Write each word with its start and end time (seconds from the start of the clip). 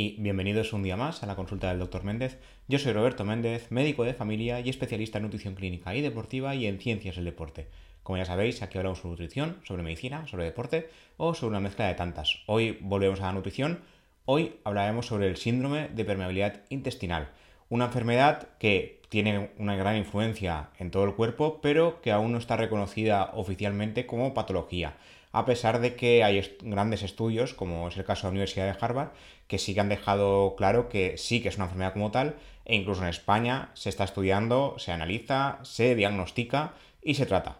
y 0.00 0.16
bienvenidos 0.18 0.72
un 0.72 0.82
día 0.82 0.96
más 0.96 1.22
a 1.22 1.26
la 1.26 1.36
consulta 1.36 1.68
del 1.68 1.78
Dr. 1.78 2.04
Méndez. 2.04 2.38
Yo 2.68 2.78
soy 2.78 2.94
Roberto 2.94 3.26
Méndez, 3.26 3.70
médico 3.70 4.02
de 4.02 4.14
familia 4.14 4.58
y 4.58 4.70
especialista 4.70 5.18
en 5.18 5.24
nutrición 5.24 5.54
clínica 5.54 5.94
y 5.94 6.00
deportiva 6.00 6.54
y 6.54 6.66
en 6.66 6.78
ciencias 6.78 7.16
del 7.16 7.26
deporte. 7.26 7.68
Como 8.02 8.16
ya 8.16 8.24
sabéis, 8.24 8.62
aquí 8.62 8.78
hablamos 8.78 9.00
sobre 9.00 9.10
nutrición, 9.10 9.58
sobre 9.62 9.82
medicina, 9.82 10.26
sobre 10.26 10.46
deporte 10.46 10.88
o 11.18 11.34
sobre 11.34 11.50
una 11.50 11.60
mezcla 11.60 11.86
de 11.86 11.96
tantas. 11.96 12.38
Hoy 12.46 12.78
volvemos 12.80 13.20
a 13.20 13.24
la 13.24 13.34
nutrición. 13.34 13.80
Hoy 14.24 14.54
hablaremos 14.64 15.04
sobre 15.04 15.28
el 15.28 15.36
síndrome 15.36 15.88
de 15.88 16.04
permeabilidad 16.06 16.62
intestinal, 16.70 17.28
una 17.68 17.84
enfermedad 17.84 18.48
que 18.58 19.02
tiene 19.10 19.50
una 19.58 19.76
gran 19.76 19.98
influencia 19.98 20.70
en 20.78 20.90
todo 20.90 21.04
el 21.04 21.14
cuerpo, 21.14 21.60
pero 21.60 22.00
que 22.00 22.10
aún 22.10 22.32
no 22.32 22.38
está 22.38 22.56
reconocida 22.56 23.32
oficialmente 23.34 24.06
como 24.06 24.32
patología 24.32 24.96
a 25.32 25.44
pesar 25.44 25.80
de 25.80 25.94
que 25.94 26.24
hay 26.24 26.56
grandes 26.62 27.02
estudios, 27.02 27.54
como 27.54 27.88
es 27.88 27.96
el 27.96 28.04
caso 28.04 28.22
de 28.22 28.28
la 28.28 28.32
Universidad 28.32 28.66
de 28.66 28.78
Harvard, 28.80 29.10
que 29.46 29.58
sí 29.58 29.74
que 29.74 29.80
han 29.80 29.88
dejado 29.88 30.54
claro 30.56 30.88
que 30.88 31.16
sí 31.18 31.40
que 31.40 31.48
es 31.48 31.56
una 31.56 31.64
enfermedad 31.64 31.92
como 31.92 32.10
tal, 32.10 32.36
e 32.64 32.76
incluso 32.76 33.02
en 33.02 33.08
España 33.08 33.70
se 33.74 33.88
está 33.88 34.04
estudiando, 34.04 34.76
se 34.78 34.92
analiza, 34.92 35.58
se 35.62 35.94
diagnostica 35.94 36.74
y 37.02 37.14
se 37.14 37.26
trata. 37.26 37.58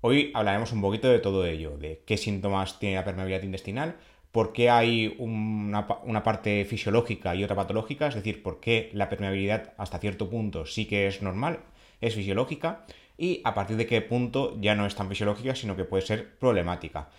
Hoy 0.00 0.30
hablaremos 0.34 0.72
un 0.72 0.80
poquito 0.80 1.08
de 1.08 1.18
todo 1.18 1.44
ello, 1.44 1.76
de 1.76 2.02
qué 2.06 2.16
síntomas 2.16 2.78
tiene 2.78 2.96
la 2.96 3.04
permeabilidad 3.04 3.42
intestinal, 3.42 3.96
por 4.32 4.52
qué 4.52 4.70
hay 4.70 5.16
una, 5.18 5.86
parte 6.22 6.64
fisiológica 6.64 7.34
y 7.34 7.42
otra 7.42 7.56
patológica, 7.56 8.06
es 8.06 8.14
decir, 8.14 8.42
por 8.42 8.60
qué 8.60 8.90
la 8.92 9.08
permeabilidad 9.08 9.72
hasta 9.76 9.98
cierto 9.98 10.30
punto 10.30 10.66
sí 10.66 10.86
que 10.86 11.08
es 11.08 11.22
normal, 11.22 11.60
es 12.00 12.14
fisiológica, 12.14 12.84
y 13.18 13.42
a 13.44 13.52
partir 13.52 13.76
de 13.76 13.86
qué 13.86 14.00
punto 14.00 14.56
ya 14.60 14.76
no 14.76 14.86
es 14.86 14.94
tan 14.94 15.08
fisiológica, 15.08 15.54
sino 15.56 15.76
que 15.76 15.84
puede 15.84 16.06
ser 16.06 16.38
problemática. 16.38 17.10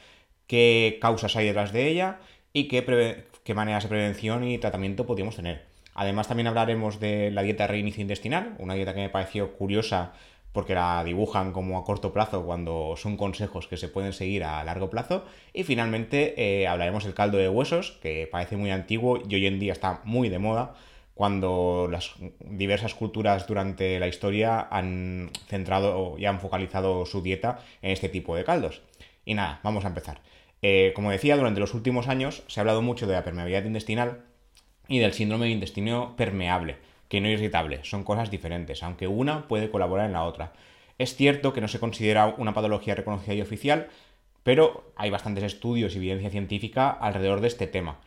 ¿Qué 0.47 0.97
causas 1.01 1.35
hay 1.35 1.45
detrás 1.45 1.73
de 1.73 1.87
ella 1.89 2.19
y 2.53 2.67
qué, 2.69 3.23
maneras 3.53 3.83
de 3.83 3.89
prevención 3.89 4.45
y 4.45 4.57
tratamiento 4.57 5.05
podríamos 5.05 5.35
tener? 5.35 5.65
Además 5.93 6.29
también 6.29 6.47
hablaremos 6.47 6.99
de 6.99 7.29
la 7.29 7.43
dieta 7.43 7.67
reinicio 7.67 8.01
intestinal, 8.01 8.55
una 8.57 8.73
dieta 8.73 8.95
que 8.95 9.01
me 9.01 9.09
pareció 9.09 9.53
curiosa 9.53 10.13
porque 10.53 10.73
la 10.73 11.03
dibujan 11.03 11.51
como 11.51 11.77
a 11.77 11.83
corto 11.83 12.11
plazo 12.13 12.43
cuando 12.43 12.95
son 12.97 13.17
consejos 13.17 13.67
que 13.67 13.77
se 13.77 13.89
pueden 13.89 14.13
seguir 14.13 14.43
a 14.45 14.63
largo 14.63 14.89
plazo. 14.89 15.25
Y 15.53 15.63
finalmente 15.63 16.61
eh, 16.61 16.67
hablaremos 16.67 17.03
del 17.03 17.13
caldo 17.13 17.37
de 17.37 17.49
huesos, 17.49 17.99
que 18.01 18.27
parece 18.31 18.57
muy 18.57 18.71
antiguo 18.71 19.21
y 19.27 19.35
hoy 19.35 19.45
en 19.45 19.59
día 19.59 19.73
está 19.73 20.01
muy 20.05 20.29
de 20.29 20.39
moda, 20.39 20.73
cuando 21.19 21.89
las 21.91 22.13
diversas 22.39 22.95
culturas 22.95 23.45
durante 23.45 23.99
la 23.99 24.07
historia 24.07 24.69
han 24.71 25.31
centrado 25.49 26.15
y 26.17 26.25
han 26.25 26.39
focalizado 26.39 27.05
su 27.05 27.21
dieta 27.21 27.59
en 27.81 27.91
este 27.91 28.07
tipo 28.07 28.37
de 28.37 28.45
caldos. 28.45 28.83
Y 29.25 29.33
nada, 29.33 29.59
vamos 29.61 29.83
a 29.83 29.89
empezar. 29.89 30.21
Eh, 30.61 30.93
como 30.95 31.11
decía, 31.11 31.35
durante 31.35 31.59
los 31.59 31.73
últimos 31.73 32.07
años 32.07 32.43
se 32.47 32.57
ha 32.57 32.61
hablado 32.61 32.81
mucho 32.81 33.05
de 33.05 33.15
la 33.15 33.25
permeabilidad 33.25 33.65
intestinal 33.65 34.21
y 34.87 34.99
del 34.99 35.11
síndrome 35.11 35.47
de 35.47 35.51
intestino 35.51 36.15
permeable, 36.15 36.77
que 37.09 37.19
no 37.19 37.27
irritable, 37.27 37.81
son 37.83 38.05
cosas 38.05 38.31
diferentes, 38.31 38.81
aunque 38.81 39.07
una 39.07 39.45
puede 39.49 39.69
colaborar 39.69 40.05
en 40.05 40.13
la 40.13 40.23
otra. 40.23 40.53
Es 40.97 41.17
cierto 41.17 41.51
que 41.51 41.59
no 41.59 41.67
se 41.67 41.81
considera 41.81 42.27
una 42.37 42.53
patología 42.53 42.95
reconocida 42.95 43.33
y 43.33 43.41
oficial, 43.41 43.89
pero 44.43 44.93
hay 44.95 45.09
bastantes 45.09 45.43
estudios 45.43 45.93
y 45.93 45.97
evidencia 45.97 46.29
científica 46.29 46.89
alrededor 46.89 47.41
de 47.41 47.49
este 47.49 47.67
tema. 47.67 47.99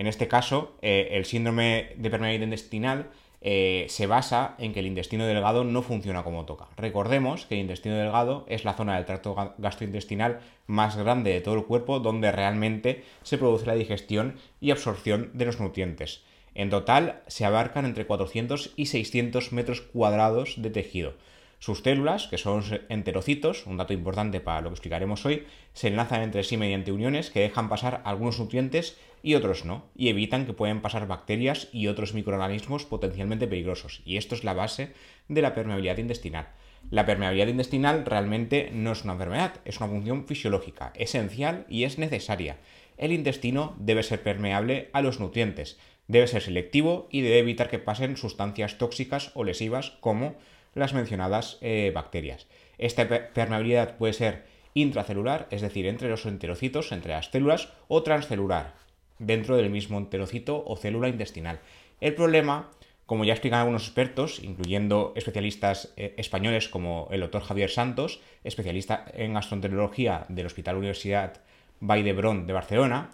En 0.00 0.06
este 0.06 0.28
caso, 0.28 0.72
eh, 0.80 1.08
el 1.10 1.26
síndrome 1.26 1.90
de 1.94 2.08
permeabilidad 2.08 2.46
intestinal 2.46 3.10
eh, 3.42 3.84
se 3.90 4.06
basa 4.06 4.54
en 4.56 4.72
que 4.72 4.80
el 4.80 4.86
intestino 4.86 5.26
delgado 5.26 5.62
no 5.62 5.82
funciona 5.82 6.22
como 6.24 6.46
toca. 6.46 6.68
Recordemos 6.78 7.44
que 7.44 7.56
el 7.56 7.60
intestino 7.60 7.96
delgado 7.96 8.46
es 8.48 8.64
la 8.64 8.72
zona 8.72 8.96
del 8.96 9.04
tracto 9.04 9.36
gastrointestinal 9.58 10.40
más 10.66 10.96
grande 10.96 11.34
de 11.34 11.42
todo 11.42 11.54
el 11.54 11.66
cuerpo 11.66 12.00
donde 12.00 12.32
realmente 12.32 13.04
se 13.24 13.36
produce 13.36 13.66
la 13.66 13.74
digestión 13.74 14.36
y 14.58 14.70
absorción 14.70 15.32
de 15.34 15.44
los 15.44 15.60
nutrientes. 15.60 16.22
En 16.54 16.70
total 16.70 17.20
se 17.26 17.44
abarcan 17.44 17.84
entre 17.84 18.06
400 18.06 18.72
y 18.76 18.86
600 18.86 19.52
metros 19.52 19.82
cuadrados 19.82 20.54
de 20.62 20.70
tejido. 20.70 21.12
Sus 21.60 21.82
células, 21.82 22.26
que 22.26 22.38
son 22.38 22.64
enterocitos, 22.88 23.66
un 23.66 23.76
dato 23.76 23.92
importante 23.92 24.40
para 24.40 24.62
lo 24.62 24.70
que 24.70 24.74
explicaremos 24.74 25.26
hoy, 25.26 25.44
se 25.74 25.88
enlazan 25.88 26.22
entre 26.22 26.42
sí 26.42 26.56
mediante 26.56 26.90
uniones 26.90 27.30
que 27.30 27.40
dejan 27.40 27.68
pasar 27.68 28.00
algunos 28.06 28.38
nutrientes 28.38 28.96
y 29.22 29.34
otros 29.34 29.66
no, 29.66 29.84
y 29.94 30.08
evitan 30.08 30.46
que 30.46 30.54
puedan 30.54 30.80
pasar 30.80 31.06
bacterias 31.06 31.68
y 31.70 31.88
otros 31.88 32.14
microorganismos 32.14 32.86
potencialmente 32.86 33.46
peligrosos. 33.46 34.00
Y 34.06 34.16
esto 34.16 34.34
es 34.34 34.42
la 34.42 34.54
base 34.54 34.94
de 35.28 35.42
la 35.42 35.54
permeabilidad 35.54 35.98
intestinal. 35.98 36.48
La 36.88 37.04
permeabilidad 37.04 37.48
intestinal 37.48 38.06
realmente 38.06 38.70
no 38.72 38.92
es 38.92 39.04
una 39.04 39.12
enfermedad, 39.12 39.60
es 39.66 39.76
una 39.80 39.90
función 39.90 40.26
fisiológica, 40.26 40.94
esencial 40.96 41.66
y 41.68 41.84
es 41.84 41.98
necesaria. 41.98 42.56
El 42.96 43.12
intestino 43.12 43.76
debe 43.78 44.02
ser 44.02 44.22
permeable 44.22 44.88
a 44.94 45.02
los 45.02 45.20
nutrientes, 45.20 45.78
debe 46.08 46.26
ser 46.26 46.40
selectivo 46.40 47.06
y 47.10 47.20
debe 47.20 47.40
evitar 47.40 47.68
que 47.68 47.78
pasen 47.78 48.16
sustancias 48.16 48.78
tóxicas 48.78 49.30
o 49.34 49.44
lesivas 49.44 49.90
como 50.00 50.36
las 50.74 50.94
mencionadas 50.94 51.58
eh, 51.60 51.92
bacterias. 51.94 52.46
Esta 52.78 53.08
permeabilidad 53.08 53.96
puede 53.96 54.12
ser 54.12 54.44
intracelular, 54.74 55.46
es 55.50 55.60
decir, 55.62 55.86
entre 55.86 56.08
los 56.08 56.26
enterocitos, 56.26 56.92
entre 56.92 57.12
las 57.12 57.30
células, 57.30 57.68
o 57.88 58.02
transcelular, 58.02 58.74
dentro 59.18 59.56
del 59.56 59.70
mismo 59.70 59.98
enterocito 59.98 60.64
o 60.66 60.76
célula 60.76 61.08
intestinal. 61.08 61.60
El 62.00 62.14
problema, 62.14 62.70
como 63.06 63.24
ya 63.24 63.34
explican 63.34 63.60
algunos 63.60 63.86
expertos, 63.86 64.42
incluyendo 64.42 65.12
especialistas 65.16 65.92
eh, 65.96 66.14
españoles 66.16 66.68
como 66.68 67.08
el 67.10 67.20
doctor 67.20 67.42
Javier 67.42 67.70
Santos, 67.70 68.20
especialista 68.44 69.04
en 69.12 69.34
gastroenterología 69.34 70.24
del 70.28 70.46
Hospital 70.46 70.76
Universidad 70.76 71.42
Vall 71.80 72.04
de 72.04 72.52
Barcelona, 72.52 73.10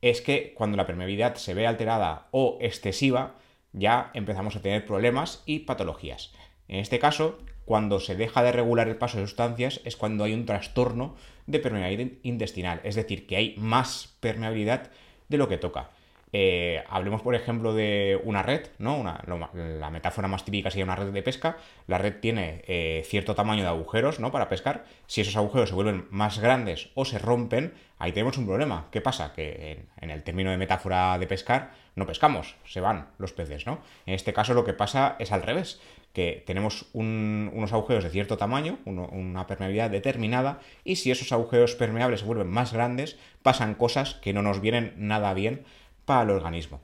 es 0.00 0.22
que 0.22 0.54
cuando 0.54 0.76
la 0.76 0.86
permeabilidad 0.86 1.34
se 1.34 1.54
ve 1.54 1.66
alterada 1.66 2.28
o 2.30 2.58
excesiva, 2.60 3.34
ya 3.72 4.10
empezamos 4.14 4.56
a 4.56 4.62
tener 4.62 4.86
problemas 4.86 5.42
y 5.46 5.60
patologías. 5.60 6.32
En 6.70 6.78
este 6.78 7.00
caso, 7.00 7.36
cuando 7.64 7.98
se 7.98 8.14
deja 8.14 8.44
de 8.44 8.52
regular 8.52 8.86
el 8.86 8.96
paso 8.96 9.18
de 9.18 9.26
sustancias 9.26 9.80
es 9.84 9.96
cuando 9.96 10.22
hay 10.22 10.34
un 10.34 10.46
trastorno 10.46 11.16
de 11.48 11.58
permeabilidad 11.58 12.12
intestinal, 12.22 12.80
es 12.84 12.94
decir, 12.94 13.26
que 13.26 13.34
hay 13.34 13.54
más 13.58 14.14
permeabilidad 14.20 14.92
de 15.28 15.36
lo 15.36 15.48
que 15.48 15.58
toca. 15.58 15.90
Eh, 16.32 16.82
hablemos, 16.88 17.22
por 17.22 17.34
ejemplo, 17.34 17.74
de 17.74 18.20
una 18.24 18.42
red, 18.42 18.66
¿no? 18.78 19.02
la 19.02 19.90
metáfora 19.90 20.28
más 20.28 20.44
típica 20.44 20.70
sería 20.70 20.84
una 20.84 20.96
red 20.96 21.08
de 21.08 21.22
pesca. 21.22 21.56
La 21.86 21.98
red 21.98 22.20
tiene 22.20 22.62
eh, 22.66 23.02
cierto 23.06 23.34
tamaño 23.34 23.62
de 23.62 23.68
agujeros, 23.68 24.20
¿no? 24.20 24.30
Para 24.30 24.48
pescar. 24.48 24.84
Si 25.06 25.20
esos 25.20 25.36
agujeros 25.36 25.70
se 25.70 25.74
vuelven 25.74 26.06
más 26.10 26.38
grandes 26.38 26.90
o 26.94 27.04
se 27.04 27.18
rompen, 27.18 27.74
ahí 27.98 28.12
tenemos 28.12 28.38
un 28.38 28.46
problema. 28.46 28.88
¿Qué 28.92 29.00
pasa? 29.00 29.32
Que 29.32 29.84
en, 30.00 30.10
el 30.10 30.22
término 30.22 30.50
de 30.50 30.56
metáfora 30.56 31.18
de 31.18 31.26
pescar, 31.26 31.72
no 31.96 32.06
pescamos, 32.06 32.56
se 32.64 32.80
van 32.80 33.08
los 33.18 33.32
peces, 33.32 33.66
¿no? 33.66 33.80
En 34.06 34.14
este 34.14 34.32
caso 34.32 34.54
lo 34.54 34.64
que 34.64 34.72
pasa 34.72 35.16
es 35.18 35.32
al 35.32 35.42
revés 35.42 35.80
que 36.12 36.42
tenemos 36.44 36.86
unos 36.92 37.72
agujeros 37.72 38.02
de 38.02 38.10
cierto 38.10 38.36
tamaño, 38.36 38.78
una 38.84 39.46
permeabilidad 39.46 39.90
determinada, 39.90 40.58
y 40.82 40.96
si 40.96 41.12
esos 41.12 41.30
agujeros 41.30 41.76
permeables 41.76 42.20
se 42.20 42.26
vuelven 42.26 42.48
más 42.48 42.72
grandes, 42.72 43.16
pasan 43.42 43.76
cosas 43.76 44.14
que 44.14 44.32
no 44.32 44.42
nos 44.42 44.60
vienen 44.60 44.94
nada 44.96 45.32
bien 45.34 45.64
para 46.10 46.22
el 46.24 46.30
organismo. 46.30 46.80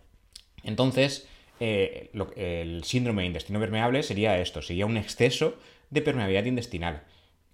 Entonces, 0.63 1.27
eh, 1.59 2.13
el 2.37 2.85
síndrome 2.85 3.23
de 3.23 3.27
intestino 3.27 3.59
permeable 3.59 4.05
sería 4.05 4.39
esto, 4.39 4.63
sería 4.63 4.87
un 4.87 4.97
exceso 4.97 5.57
de 5.91 6.01
permeabilidad 6.01 6.45
intestinal. 6.45 7.03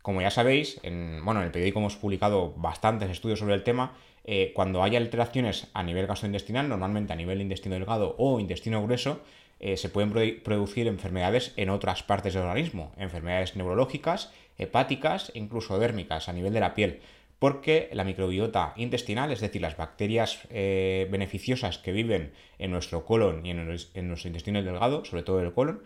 Como 0.03 0.21
ya 0.21 0.31
sabéis, 0.31 0.79
en, 0.83 1.25
bueno, 1.25 1.41
en 1.41 1.47
el 1.47 1.51
periódico 1.51 1.79
hemos 1.79 1.97
publicado 1.97 2.53
bastantes 2.59 3.09
estudios 3.09 3.39
sobre 3.39 3.55
el 3.55 3.63
tema. 3.63 3.95
Eh, 4.25 4.53
cuando 4.55 4.83
hay 4.83 4.97
alteraciones 4.97 5.69
a 5.73 5.83
nivel 5.83 6.07
gastrointestinal, 6.07 6.69
normalmente 6.69 7.15
a 7.15 7.17
nivel 7.17 7.41
intestino 7.41 7.75
delgado 7.75 8.17
o 8.19 8.39
intestino 8.39 8.83
grueso, 8.83 9.23
eh, 9.59 9.79
se 9.79 9.89
pueden 9.89 10.43
producir 10.43 10.89
enfermedades 10.89 11.55
en 11.57 11.71
otras 11.71 12.03
partes 12.03 12.35
del 12.35 12.43
organismo, 12.43 12.93
enfermedades 12.99 13.57
neurológicas, 13.57 14.31
hepáticas 14.59 15.33
e 15.35 15.39
incluso 15.39 15.79
dérmicas 15.79 16.29
a 16.29 16.35
nivel 16.35 16.53
de 16.53 16.61
la 16.61 16.75
piel, 16.75 17.01
porque 17.43 17.89
la 17.93 18.05
microbiota 18.05 18.73
intestinal, 18.77 19.33
es 19.33 19.41
decir, 19.41 19.61
las 19.61 19.77
bacterias 19.77 20.47
eh, 20.51 21.09
beneficiosas 21.11 21.77
que 21.77 21.91
viven 21.91 22.31
en 22.61 22.71
nuestro 22.71 23.05
colon 23.05 23.45
y 23.45 23.51
en, 23.51 23.67
nuestro 23.67 24.29
intestino 24.29 24.63
delgado, 24.63 25.05
sobre 25.05 25.25
todo 25.25 25.41
el 25.41 25.53
colon, 25.53 25.83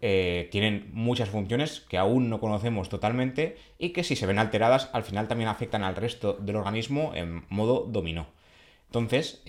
eh, 0.00 0.46
tienen 0.52 0.90
muchas 0.92 1.28
funciones 1.28 1.80
que 1.80 1.98
aún 1.98 2.30
no 2.30 2.38
conocemos 2.38 2.88
totalmente 2.88 3.56
y 3.80 3.88
que 3.88 4.04
si 4.04 4.14
se 4.14 4.26
ven 4.26 4.38
alteradas 4.38 4.90
al 4.92 5.02
final 5.02 5.26
también 5.26 5.48
afectan 5.48 5.82
al 5.82 5.96
resto 5.96 6.34
del 6.34 6.54
organismo 6.54 7.10
en 7.16 7.46
modo 7.48 7.80
dominó. 7.80 8.28
Entonces, 8.86 9.42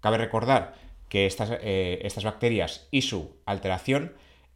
cabe 0.00 0.18
recordar 0.18 0.74
que 1.08 1.24
estas, 1.24 1.52
eh, 1.62 2.00
estas 2.02 2.24
bacterias 2.24 2.86
y 2.90 3.00
su 3.00 3.34
alteración 3.46 4.12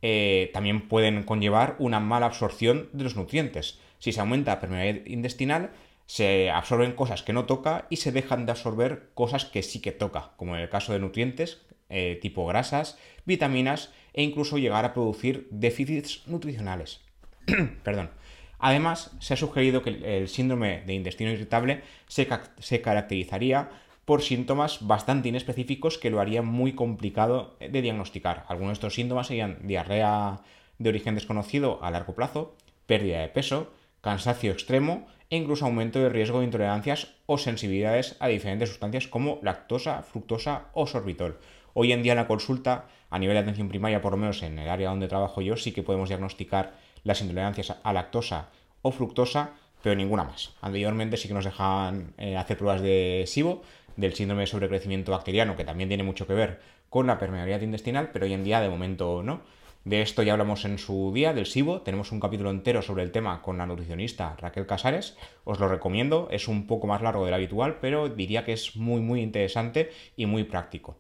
eh, 0.06 0.50
también 0.52 0.86
pueden 0.86 1.22
conllevar 1.22 1.76
una 1.78 1.98
mala 1.98 2.26
absorción 2.26 2.90
de 2.92 3.04
los 3.04 3.16
nutrientes. 3.16 3.78
Si 3.98 4.12
se 4.12 4.20
aumenta 4.20 4.52
la 4.52 4.60
permeabilidad 4.60 5.06
intestinal, 5.06 5.70
se 6.06 6.50
absorben 6.50 6.92
cosas 6.92 7.22
que 7.22 7.32
no 7.32 7.46
toca 7.46 7.86
y 7.90 7.96
se 7.96 8.12
dejan 8.12 8.46
de 8.46 8.52
absorber 8.52 9.10
cosas 9.14 9.44
que 9.44 9.62
sí 9.62 9.80
que 9.80 9.92
toca, 9.92 10.32
como 10.36 10.54
en 10.54 10.62
el 10.62 10.68
caso 10.68 10.92
de 10.92 10.98
nutrientes 10.98 11.62
eh, 11.88 12.18
tipo 12.20 12.46
grasas, 12.46 12.98
vitaminas 13.24 13.92
e 14.12 14.22
incluso 14.22 14.58
llegar 14.58 14.84
a 14.84 14.94
producir 14.94 15.48
déficits 15.50 16.26
nutricionales. 16.26 17.00
Perdón. 17.84 18.10
Además, 18.58 19.10
se 19.20 19.34
ha 19.34 19.36
sugerido 19.36 19.82
que 19.82 19.90
el 19.90 20.28
síndrome 20.28 20.82
de 20.86 20.94
intestino 20.94 21.30
irritable 21.30 21.82
se, 22.06 22.26
se 22.58 22.80
caracterizaría 22.80 23.68
por 24.04 24.22
síntomas 24.22 24.86
bastante 24.86 25.28
inespecíficos 25.28 25.98
que 25.98 26.10
lo 26.10 26.20
harían 26.20 26.46
muy 26.46 26.74
complicado 26.74 27.56
de 27.60 27.82
diagnosticar. 27.82 28.44
Algunos 28.48 28.70
de 28.70 28.74
estos 28.74 28.94
síntomas 28.94 29.26
serían 29.26 29.58
diarrea 29.66 30.40
de 30.78 30.88
origen 30.88 31.14
desconocido 31.14 31.82
a 31.82 31.90
largo 31.90 32.14
plazo, 32.14 32.56
pérdida 32.86 33.20
de 33.20 33.28
peso, 33.28 33.72
cansancio 34.00 34.52
extremo 34.52 35.06
incluso 35.36 35.64
aumento 35.64 35.98
de 35.98 36.08
riesgo 36.08 36.38
de 36.38 36.46
intolerancias 36.46 37.14
o 37.26 37.38
sensibilidades 37.38 38.16
a 38.20 38.28
diferentes 38.28 38.68
sustancias 38.68 39.08
como 39.08 39.38
lactosa, 39.42 40.02
fructosa 40.02 40.66
o 40.74 40.86
sorbitol. 40.86 41.38
Hoy 41.72 41.92
en 41.92 42.02
día 42.02 42.12
en 42.12 42.18
la 42.18 42.26
consulta, 42.26 42.86
a 43.10 43.18
nivel 43.18 43.34
de 43.34 43.40
atención 43.40 43.68
primaria, 43.68 44.00
por 44.00 44.12
lo 44.12 44.18
menos 44.18 44.42
en 44.42 44.58
el 44.58 44.68
área 44.68 44.90
donde 44.90 45.08
trabajo 45.08 45.40
yo, 45.40 45.56
sí 45.56 45.72
que 45.72 45.82
podemos 45.82 46.08
diagnosticar 46.08 46.74
las 47.02 47.20
intolerancias 47.20 47.76
a 47.82 47.92
lactosa 47.92 48.48
o 48.82 48.92
fructosa, 48.92 49.54
pero 49.82 49.96
ninguna 49.96 50.24
más. 50.24 50.54
Anteriormente 50.60 51.16
sí 51.16 51.28
que 51.28 51.34
nos 51.34 51.44
dejaban 51.44 52.14
eh, 52.16 52.36
hacer 52.36 52.56
pruebas 52.56 52.80
de 52.80 53.24
SIBO, 53.26 53.62
del 53.96 54.14
síndrome 54.14 54.42
de 54.42 54.46
sobrecrecimiento 54.46 55.12
bacteriano, 55.12 55.56
que 55.56 55.64
también 55.64 55.88
tiene 55.88 56.02
mucho 56.02 56.26
que 56.26 56.34
ver 56.34 56.60
con 56.88 57.06
la 57.06 57.18
permeabilidad 57.18 57.60
intestinal, 57.60 58.10
pero 58.12 58.24
hoy 58.26 58.32
en 58.32 58.44
día 58.44 58.60
de 58.60 58.68
momento 58.68 59.22
no. 59.22 59.42
De 59.84 60.00
esto 60.00 60.22
ya 60.22 60.32
hablamos 60.32 60.64
en 60.64 60.78
su 60.78 61.12
día, 61.12 61.34
del 61.34 61.44
SIBO. 61.44 61.82
Tenemos 61.82 62.10
un 62.10 62.18
capítulo 62.18 62.50
entero 62.50 62.80
sobre 62.80 63.02
el 63.02 63.12
tema 63.12 63.42
con 63.42 63.58
la 63.58 63.66
nutricionista 63.66 64.34
Raquel 64.38 64.66
Casares. 64.66 65.14
Os 65.44 65.60
lo 65.60 65.68
recomiendo. 65.68 66.28
Es 66.30 66.48
un 66.48 66.66
poco 66.66 66.86
más 66.86 67.02
largo 67.02 67.26
del 67.26 67.34
habitual, 67.34 67.76
pero 67.82 68.08
diría 68.08 68.46
que 68.46 68.54
es 68.54 68.76
muy, 68.76 69.02
muy 69.02 69.20
interesante 69.20 69.90
y 70.16 70.24
muy 70.24 70.44
práctico. 70.44 70.96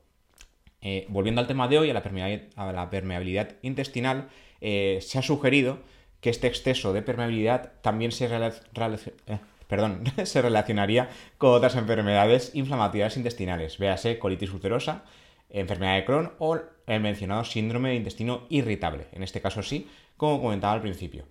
Eh, 0.82 1.06
volviendo 1.08 1.40
al 1.40 1.46
tema 1.46 1.66
de 1.66 1.78
hoy, 1.78 1.88
a 1.88 2.72
la 2.72 2.90
permeabilidad, 2.90 3.56
intestinal, 3.62 4.28
eh, 4.60 4.98
se 5.00 5.18
ha 5.18 5.22
sugerido 5.22 5.78
que 6.20 6.28
este 6.28 6.46
exceso 6.46 6.92
de 6.92 7.00
permeabilidad 7.00 7.72
también 7.80 8.12
se, 8.12 8.26
eh, 8.26 9.38
perdón, 9.66 10.04
se 10.24 10.42
relacionaría 10.42 11.08
con 11.38 11.54
otras 11.54 11.76
enfermedades 11.76 12.50
inflamatorias 12.54 13.16
intestinales, 13.16 13.78
véase 13.78 14.18
colitis 14.18 14.52
ulcerosa, 14.52 15.04
enfermedad 15.50 15.96
de 15.96 16.04
Crohn 16.04 16.32
o 16.38 16.58
el 16.86 17.00
mencionado 17.00 17.44
síndrome 17.44 17.90
de 17.90 17.96
intestino 17.96 18.46
irritable, 18.48 19.06
en 19.12 19.22
este 19.22 19.40
caso 19.40 19.62
sí, 19.62 19.88
como 20.16 20.40
comentaba 20.40 20.72
al 20.72 20.82
principio. 20.82 21.24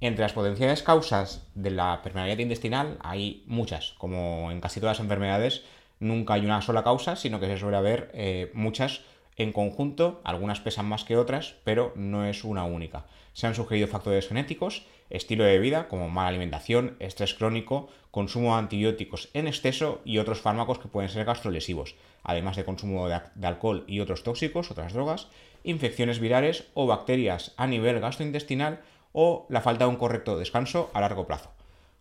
Entre 0.00 0.22
las 0.22 0.32
potenciales 0.32 0.82
causas 0.82 1.46
de 1.54 1.70
la 1.70 2.00
permeabilidad 2.02 2.38
intestinal 2.38 2.98
hay 3.02 3.44
muchas, 3.46 3.94
como 3.98 4.50
en 4.50 4.60
casi 4.60 4.80
todas 4.80 4.98
las 4.98 5.04
enfermedades, 5.04 5.62
nunca 5.98 6.34
hay 6.34 6.44
una 6.44 6.62
sola 6.62 6.82
causa, 6.82 7.16
sino 7.16 7.38
que 7.38 7.46
se 7.46 7.58
suele 7.58 7.76
haber 7.76 8.10
eh, 8.14 8.50
muchas 8.54 9.02
en 9.42 9.52
conjunto, 9.52 10.20
algunas 10.22 10.60
pesan 10.60 10.86
más 10.86 11.04
que 11.04 11.16
otras, 11.16 11.54
pero 11.64 11.92
no 11.96 12.26
es 12.26 12.44
una 12.44 12.64
única. 12.64 13.06
Se 13.32 13.46
han 13.46 13.54
sugerido 13.54 13.88
factores 13.88 14.28
genéticos, 14.28 14.84
estilo 15.08 15.44
de 15.44 15.58
vida 15.58 15.88
como 15.88 16.10
mala 16.10 16.28
alimentación, 16.28 16.96
estrés 16.98 17.32
crónico, 17.32 17.88
consumo 18.10 18.52
de 18.52 18.58
antibióticos 18.58 19.30
en 19.32 19.48
exceso 19.48 20.02
y 20.04 20.18
otros 20.18 20.42
fármacos 20.42 20.78
que 20.78 20.88
pueden 20.88 21.08
ser 21.08 21.24
gastrolesivos, 21.24 21.94
además 22.22 22.56
de 22.56 22.66
consumo 22.66 23.08
de, 23.08 23.46
alcohol 23.46 23.84
y 23.86 24.00
otros 24.00 24.24
tóxicos, 24.24 24.70
otras 24.70 24.92
drogas, 24.92 25.28
infecciones 25.64 26.20
virales 26.20 26.64
o 26.74 26.86
bacterias 26.86 27.54
a 27.56 27.66
nivel 27.66 27.98
gastrointestinal 27.98 28.80
o 29.12 29.46
la 29.48 29.62
falta 29.62 29.84
de 29.84 29.90
un 29.90 29.96
correcto 29.96 30.38
descanso 30.38 30.90
a 30.92 31.00
largo 31.00 31.26
plazo. 31.26 31.50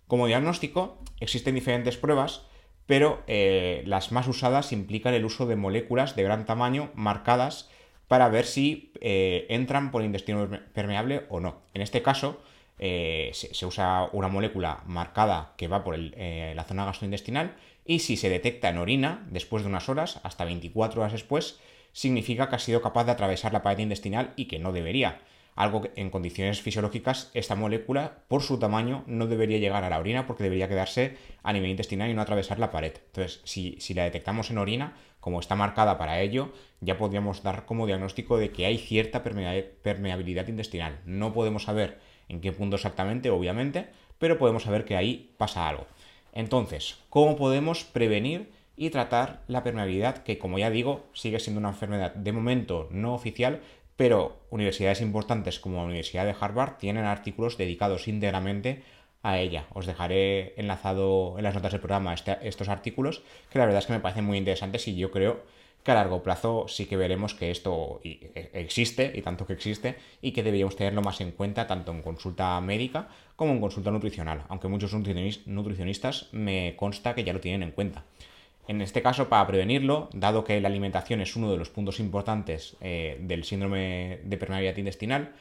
Como 0.08 0.28
diagnóstico, 0.28 0.98
existen 1.22 1.56
diferentes 1.56 1.96
pruebas 1.96 2.42
pero 2.90 3.22
eh, 3.28 3.84
las 3.86 4.12
más 4.12 4.28
usadas 4.28 4.72
implican 4.72 5.14
el 5.14 5.24
uso 5.24 5.46
de 5.46 5.56
moléculas 5.56 6.16
de 6.16 6.24
gran 6.24 6.48
tamaño 6.48 6.90
marcadas 6.96 7.70
para 8.08 8.30
ver 8.30 8.46
si 8.46 8.92
eh, 9.00 9.46
entran 9.50 9.92
por 9.92 10.02
el 10.02 10.08
intestino 10.08 10.50
permeable 10.74 11.28
o 11.30 11.40
no. 11.40 11.62
En 11.76 11.84
este 11.84 12.02
caso, 12.02 12.42
eh, 12.80 13.30
se, 13.34 13.64
usa 13.68 14.10
una 14.12 14.28
molécula 14.28 14.82
marcada 14.88 15.54
que 15.56 15.68
va 15.68 15.84
por 15.84 16.00
la 16.00 16.64
zona 16.64 16.86
gastrointestinal 16.86 17.58
y 17.86 18.00
si 18.00 18.18
se 18.18 18.28
detecta 18.28 18.70
en 18.70 18.80
orina 18.80 19.24
después 19.30 19.62
de 19.62 19.70
unas 19.70 19.88
horas, 19.88 20.20
hasta 20.24 20.46
24 20.46 21.00
horas 21.00 21.14
después, 21.14 21.60
significa 21.94 22.50
que 22.50 22.56
ha 22.56 22.60
sido 22.60 22.82
capaz 22.82 23.04
de 23.04 23.12
atravesar 23.12 23.54
la 23.54 23.62
pared 23.62 23.84
intestinal 23.84 24.34
y 24.36 24.46
que 24.46 24.58
no 24.58 24.72
debería 24.72 25.20
algo 25.60 25.82
que 25.82 25.92
en 25.98 26.10
condiciones 26.10 26.62
fisiológicas 26.62 27.32
esta 27.34 27.54
molécula 27.54 28.20
por 28.30 28.42
su 28.42 28.60
tamaño 28.60 29.04
no 29.08 29.28
debería 29.28 29.58
llegar 29.58 29.84
a 29.84 29.90
la 29.90 30.00
orina 30.00 30.26
porque 30.26 30.44
debería 30.44 30.70
quedarse 30.70 31.18
a 31.44 31.52
nivel 31.52 31.70
intestinal 31.70 32.10
y 32.10 32.14
no 32.14 32.22
atravesar 32.22 32.60
la 32.60 32.72
pared. 32.72 32.94
Entonces, 33.08 33.42
si, 33.44 33.94
la 33.94 34.06
detectamos 34.06 34.52
en 34.52 34.58
orina, 34.58 34.96
como 35.20 35.42
está 35.42 35.56
marcada 35.56 35.98
para 35.98 36.22
ello, 36.22 36.54
ya 36.80 36.98
podríamos 36.98 37.44
dar 37.44 37.66
como 37.66 37.88
diagnóstico 37.88 38.38
de 38.38 38.52
que 38.52 38.68
hay 38.68 38.78
cierta 38.78 39.22
permeabilidad 39.22 40.48
intestinal. 40.48 41.02
No 41.04 41.34
podemos 41.34 41.64
saber 41.64 42.00
en 42.30 42.40
qué 42.40 42.54
punto 42.54 42.78
exactamente, 42.78 43.30
obviamente, 43.30 43.88
pero 44.18 44.38
podemos 44.38 44.64
saber 44.64 44.86
que 44.86 44.96
ahí 44.96 45.36
pasa 45.38 45.68
algo. 45.68 45.88
Entonces, 46.32 47.00
¿cómo 47.10 47.36
podemos 47.36 47.84
prevenir 47.84 48.50
y 48.80 48.92
tratar 48.92 49.44
la 49.48 49.62
permeabilidad 49.62 50.24
que, 50.24 50.40
como 50.40 50.58
ya 50.58 50.70
digo, 50.70 51.10
sigue 51.12 51.42
siendo 51.42 51.60
una 51.60 51.68
enfermedad 51.68 52.16
de 52.16 52.32
momento 52.32 52.88
no 52.92 53.14
oficial, 53.14 53.60
pero 54.00 54.40
universidades 54.50 55.02
importantes 55.02 55.60
como 55.60 55.80
la 55.80 55.84
Universidad 55.84 56.24
de 56.24 56.34
Harvard 56.40 56.78
tienen 56.78 57.04
artículos 57.04 57.58
dedicados 57.58 58.08
íntegramente 58.08 58.82
a 59.24 59.40
ella. 59.40 59.66
Os 59.74 59.88
dejaré 59.88 60.54
enlazado 60.56 61.36
en 61.38 61.44
las 61.44 61.54
notas 61.54 61.74
del 61.74 61.82
programa 61.82 62.14
estos 62.14 62.70
artículos, 62.70 63.24
que 63.50 63.60
la 63.60 63.66
verdad 63.66 63.80
es 63.80 63.88
que 63.88 63.92
me 63.92 64.00
parecen 64.00 64.24
muy 64.24 64.38
interesantes 64.38 64.88
y 64.88 64.96
yo 64.96 65.12
creo 65.12 65.44
que 65.84 65.92
a 65.92 65.96
largo 65.96 66.24
plazo 66.24 66.70
sí 66.70 66.86
que 66.86 66.96
veremos 66.96 67.34
que 67.34 67.52
esto 67.52 68.00
e, 68.06 68.52
existe, 68.54 69.12
y 69.14 69.22
tanto 69.22 69.46
que 69.46 69.52
existe, 69.52 69.98
y 70.22 70.32
que 70.32 70.44
deberíamos 70.44 70.78
tenerlo 70.78 71.02
más 71.02 71.20
en 71.20 71.32
cuenta 71.32 71.68
tanto 71.68 71.92
en 71.92 72.02
consulta 72.02 72.62
médica 72.62 73.10
como 73.36 73.52
en 73.52 73.60
consulta 73.60 73.92
nutricional, 73.92 74.46
aunque 74.48 74.70
muchos 74.70 74.94
nutricionistas 74.94 76.30
me 76.32 76.78
consta 76.78 77.16
que 77.16 77.26
ya 77.26 77.34
lo 77.34 77.42
tienen 77.42 77.64
en 77.64 77.72
cuenta. 77.72 78.06
En 78.70 78.82
este 78.82 79.02
caso, 79.02 79.30
para 79.30 79.48
prevenirlo, 79.48 80.10
dado 80.14 80.44
que 80.44 80.62
la 80.62 80.68
alimentación 80.68 81.22
es 81.22 81.36
uno 81.36 81.50
de 81.50 81.58
los 81.58 81.72
puntos 81.72 82.00
importantes 82.00 82.78
eh, 82.82 83.18
del 83.20 83.44
síndrome 83.44 84.20
de 84.24 84.38
permeabilidad 84.38 84.78
intestinal, 84.78 85.32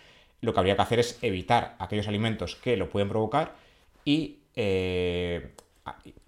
lo 0.41 0.55
que 0.55 0.61
habría 0.61 0.77
que 0.77 0.81
hacer 0.81 0.99
es 1.01 1.19
evitar 1.21 1.77
aquellos 1.79 2.09
alimentos 2.09 2.57
que 2.57 2.79
lo 2.79 2.89
pueden 2.89 3.11
provocar 3.11 3.55
y 4.03 4.39
eh, 4.57 5.51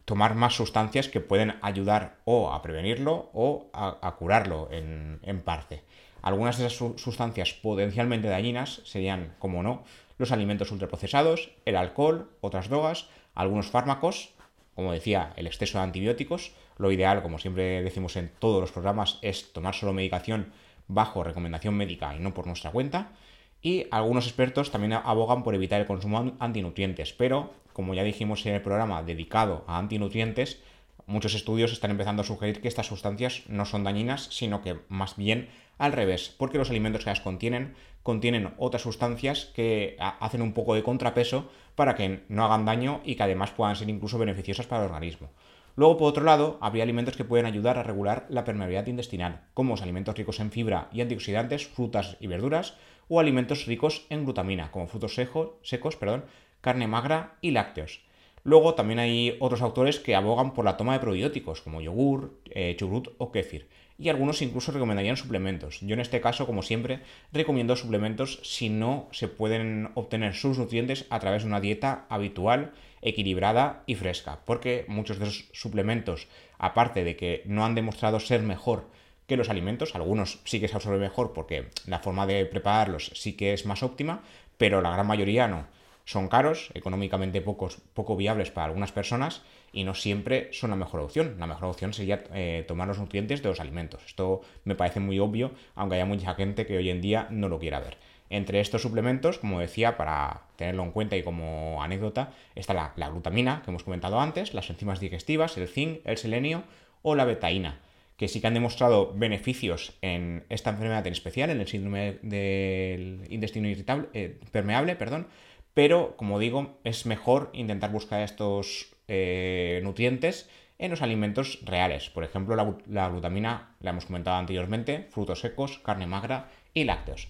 tomar 0.04 0.34
más 0.34 0.54
sustancias 0.54 1.08
que 1.08 1.20
pueden 1.20 1.54
ayudar 1.62 2.18
o 2.26 2.52
a 2.52 2.60
prevenirlo 2.60 3.30
o 3.32 3.70
a, 3.72 4.14
curarlo 4.18 4.68
en, 4.70 5.20
en, 5.22 5.40
parte. 5.40 5.82
Algunas 6.20 6.58
de 6.58 6.66
esas 6.66 7.00
sustancias 7.00 7.54
potencialmente 7.54 8.28
dañinas 8.28 8.82
serían, 8.84 9.32
como 9.38 9.62
no, 9.62 9.84
los 10.18 10.32
alimentos 10.32 10.70
ultraprocesados, 10.70 11.50
el 11.64 11.76
alcohol, 11.76 12.28
otras 12.42 12.68
drogas, 12.68 13.08
algunos 13.34 13.68
fármacos, 13.68 14.34
como 14.80 14.94
decía, 14.94 15.34
el 15.36 15.46
exceso 15.46 15.76
de 15.76 15.84
antibióticos, 15.84 16.52
lo 16.78 16.90
ideal, 16.90 17.20
como 17.20 17.38
siempre 17.38 17.82
decimos 17.82 18.16
en 18.16 18.30
todos 18.38 18.62
los 18.62 18.72
programas, 18.72 19.18
es 19.20 19.52
tomar 19.52 19.74
solo 19.74 19.92
medicación 19.92 20.54
bajo 20.88 21.22
recomendación 21.22 21.74
médica 21.74 22.16
y 22.16 22.18
no 22.18 22.32
por 22.32 22.46
nuestra 22.46 22.70
cuenta. 22.70 23.12
Y 23.60 23.88
algunos 23.90 24.26
expertos 24.26 24.70
también 24.70 24.94
abogan 24.94 25.42
por 25.42 25.54
evitar 25.54 25.82
el 25.82 25.86
consumo 25.86 26.24
de 26.24 26.32
antinutrientes, 26.38 27.12
pero 27.12 27.52
como 27.74 27.92
ya 27.92 28.02
dijimos 28.04 28.46
en 28.46 28.54
el 28.54 28.62
programa 28.62 29.02
dedicado 29.02 29.66
a 29.66 29.76
antinutrientes, 29.76 30.62
muchos 31.04 31.34
estudios 31.34 31.72
están 31.72 31.90
empezando 31.90 32.22
a 32.22 32.24
sugerir 32.24 32.62
que 32.62 32.68
estas 32.68 32.86
sustancias 32.86 33.42
no 33.48 33.66
son 33.66 33.84
dañinas, 33.84 34.28
sino 34.30 34.62
que 34.62 34.78
más 34.88 35.14
bien 35.16 35.50
al 35.80 35.92
revés, 35.92 36.34
porque 36.36 36.58
los 36.58 36.70
alimentos 36.70 37.04
que 37.04 37.10
las 37.10 37.20
contienen 37.20 37.74
contienen 38.02 38.52
otras 38.58 38.82
sustancias 38.82 39.46
que 39.54 39.96
hacen 39.98 40.42
un 40.42 40.52
poco 40.52 40.74
de 40.74 40.82
contrapeso 40.82 41.48
para 41.74 41.94
que 41.94 42.22
no 42.28 42.44
hagan 42.44 42.66
daño 42.66 43.00
y 43.04 43.14
que 43.14 43.22
además 43.22 43.50
puedan 43.50 43.76
ser 43.76 43.88
incluso 43.88 44.18
beneficiosas 44.18 44.66
para 44.66 44.84
el 44.84 44.90
organismo. 44.90 45.30
Luego, 45.76 45.96
por 45.96 46.08
otro 46.08 46.24
lado, 46.24 46.58
habría 46.60 46.82
alimentos 46.82 47.16
que 47.16 47.24
pueden 47.24 47.46
ayudar 47.46 47.78
a 47.78 47.82
regular 47.82 48.26
la 48.28 48.44
permeabilidad 48.44 48.88
intestinal, 48.88 49.42
como 49.54 49.72
los 49.72 49.82
alimentos 49.82 50.14
ricos 50.14 50.38
en 50.40 50.50
fibra 50.50 50.88
y 50.92 51.00
antioxidantes, 51.00 51.66
frutas 51.66 52.18
y 52.20 52.26
verduras, 52.26 52.74
o 53.08 53.18
alimentos 53.18 53.66
ricos 53.66 54.06
en 54.10 54.24
glutamina, 54.24 54.70
como 54.70 54.86
frutos 54.86 55.14
secos, 55.14 55.96
perdón, 55.96 56.24
carne 56.60 56.88
magra 56.88 57.38
y 57.40 57.52
lácteos. 57.52 58.02
Luego 58.42 58.74
también 58.74 58.98
hay 58.98 59.36
otros 59.40 59.62
autores 59.62 59.98
que 59.98 60.14
abogan 60.14 60.52
por 60.52 60.64
la 60.64 60.76
toma 60.76 60.92
de 60.94 61.00
probióticos, 61.00 61.60
como 61.60 61.80
yogur, 61.80 62.38
eh, 62.50 62.76
o 63.18 63.32
kéfir. 63.32 63.68
Y 64.00 64.08
algunos 64.08 64.40
incluso 64.40 64.72
recomendarían 64.72 65.18
suplementos. 65.18 65.80
Yo 65.82 65.92
en 65.92 66.00
este 66.00 66.22
caso, 66.22 66.46
como 66.46 66.62
siempre, 66.62 67.00
recomiendo 67.34 67.76
suplementos 67.76 68.40
si 68.42 68.70
no 68.70 69.08
se 69.12 69.28
pueden 69.28 69.90
obtener 69.94 70.34
sus 70.34 70.56
nutrientes 70.56 71.04
a 71.10 71.20
través 71.20 71.42
de 71.42 71.48
una 71.48 71.60
dieta 71.60 72.06
habitual 72.08 72.72
equilibrada 73.02 73.82
y 73.84 73.96
fresca, 73.96 74.40
porque 74.46 74.86
muchos 74.88 75.18
de 75.18 75.26
esos 75.26 75.50
suplementos, 75.52 76.28
aparte 76.58 77.04
de 77.04 77.14
que 77.16 77.42
no 77.44 77.62
han 77.62 77.74
demostrado 77.74 78.20
ser 78.20 78.40
mejor 78.40 78.88
que 79.26 79.36
los 79.36 79.50
alimentos, 79.50 79.94
algunos 79.94 80.40
sí 80.44 80.60
que 80.60 80.68
se 80.68 80.76
absorben 80.76 81.00
mejor 81.00 81.34
porque 81.34 81.68
la 81.86 81.98
forma 81.98 82.26
de 82.26 82.46
prepararlos 82.46 83.12
sí 83.14 83.34
que 83.34 83.52
es 83.52 83.66
más 83.66 83.82
óptima, 83.82 84.22
pero 84.56 84.80
la 84.80 84.92
gran 84.92 85.06
mayoría 85.06 85.46
no. 85.46 85.66
Son 86.04 86.28
caros, 86.28 86.70
económicamente 86.74 87.40
pocos, 87.40 87.78
poco 87.94 88.16
viables 88.16 88.50
para 88.50 88.66
algunas 88.66 88.92
personas 88.92 89.42
y 89.72 89.84
no 89.84 89.94
siempre 89.94 90.48
son 90.52 90.70
la 90.70 90.76
mejor 90.76 91.00
opción. 91.00 91.36
La 91.38 91.46
mejor 91.46 91.66
opción 91.66 91.92
sería 91.92 92.24
eh, 92.34 92.64
tomar 92.66 92.88
los 92.88 92.98
nutrientes 92.98 93.42
de 93.42 93.48
los 93.48 93.60
alimentos. 93.60 94.02
Esto 94.06 94.40
me 94.64 94.74
parece 94.74 95.00
muy 95.00 95.18
obvio, 95.18 95.52
aunque 95.74 95.96
haya 95.96 96.06
mucha 96.06 96.34
gente 96.34 96.66
que 96.66 96.76
hoy 96.76 96.90
en 96.90 97.00
día 97.00 97.28
no 97.30 97.48
lo 97.48 97.58
quiera 97.58 97.80
ver. 97.80 97.96
Entre 98.30 98.60
estos 98.60 98.82
suplementos, 98.82 99.38
como 99.38 99.58
decía, 99.58 99.96
para 99.96 100.42
tenerlo 100.54 100.84
en 100.84 100.92
cuenta 100.92 101.16
y 101.16 101.24
como 101.24 101.82
anécdota, 101.82 102.32
está 102.54 102.92
la, 102.96 103.10
glutamina, 103.10 103.60
que 103.64 103.70
hemos 103.72 103.82
comentado 103.82 104.20
antes, 104.20 104.54
las 104.54 104.70
enzimas 104.70 105.00
digestivas, 105.00 105.56
el 105.58 105.66
zinc, 105.66 105.98
el 106.04 106.16
selenio 106.16 106.62
o 107.02 107.16
la 107.16 107.24
betaína, 107.24 107.80
que 108.16 108.28
sí 108.28 108.40
que 108.40 108.46
han 108.46 108.54
demostrado 108.54 109.12
beneficios 109.14 109.94
en 110.00 110.44
esta 110.48 110.70
enfermedad 110.70 111.04
en 111.08 111.12
especial, 111.12 111.50
en 111.50 111.60
el 111.60 111.66
síndrome 111.66 112.18
del 112.22 113.26
intestino 113.30 113.66
irritable, 113.66 114.08
eh, 114.14 114.38
permeable, 114.52 114.94
perdón, 114.94 115.26
pero 115.74 116.16
como 116.16 116.38
digo, 116.38 116.78
es 116.84 117.06
mejor 117.06 117.50
intentar 117.52 117.90
buscar 117.90 118.20
estos 118.22 118.88
eh, 119.08 119.80
nutrientes 119.82 120.48
en 120.78 120.90
los 120.90 121.02
alimentos 121.02 121.58
reales. 121.62 122.10
Por 122.10 122.24
ejemplo, 122.24 122.56
la, 122.86 123.08
glutamina, 123.08 123.74
la 123.80 123.90
hemos 123.90 124.06
comentado 124.06 124.38
anteriormente, 124.38 125.06
frutos 125.10 125.40
secos, 125.40 125.78
carne 125.80 126.06
magra 126.06 126.48
y 126.74 126.84
lácteos. 126.84 127.28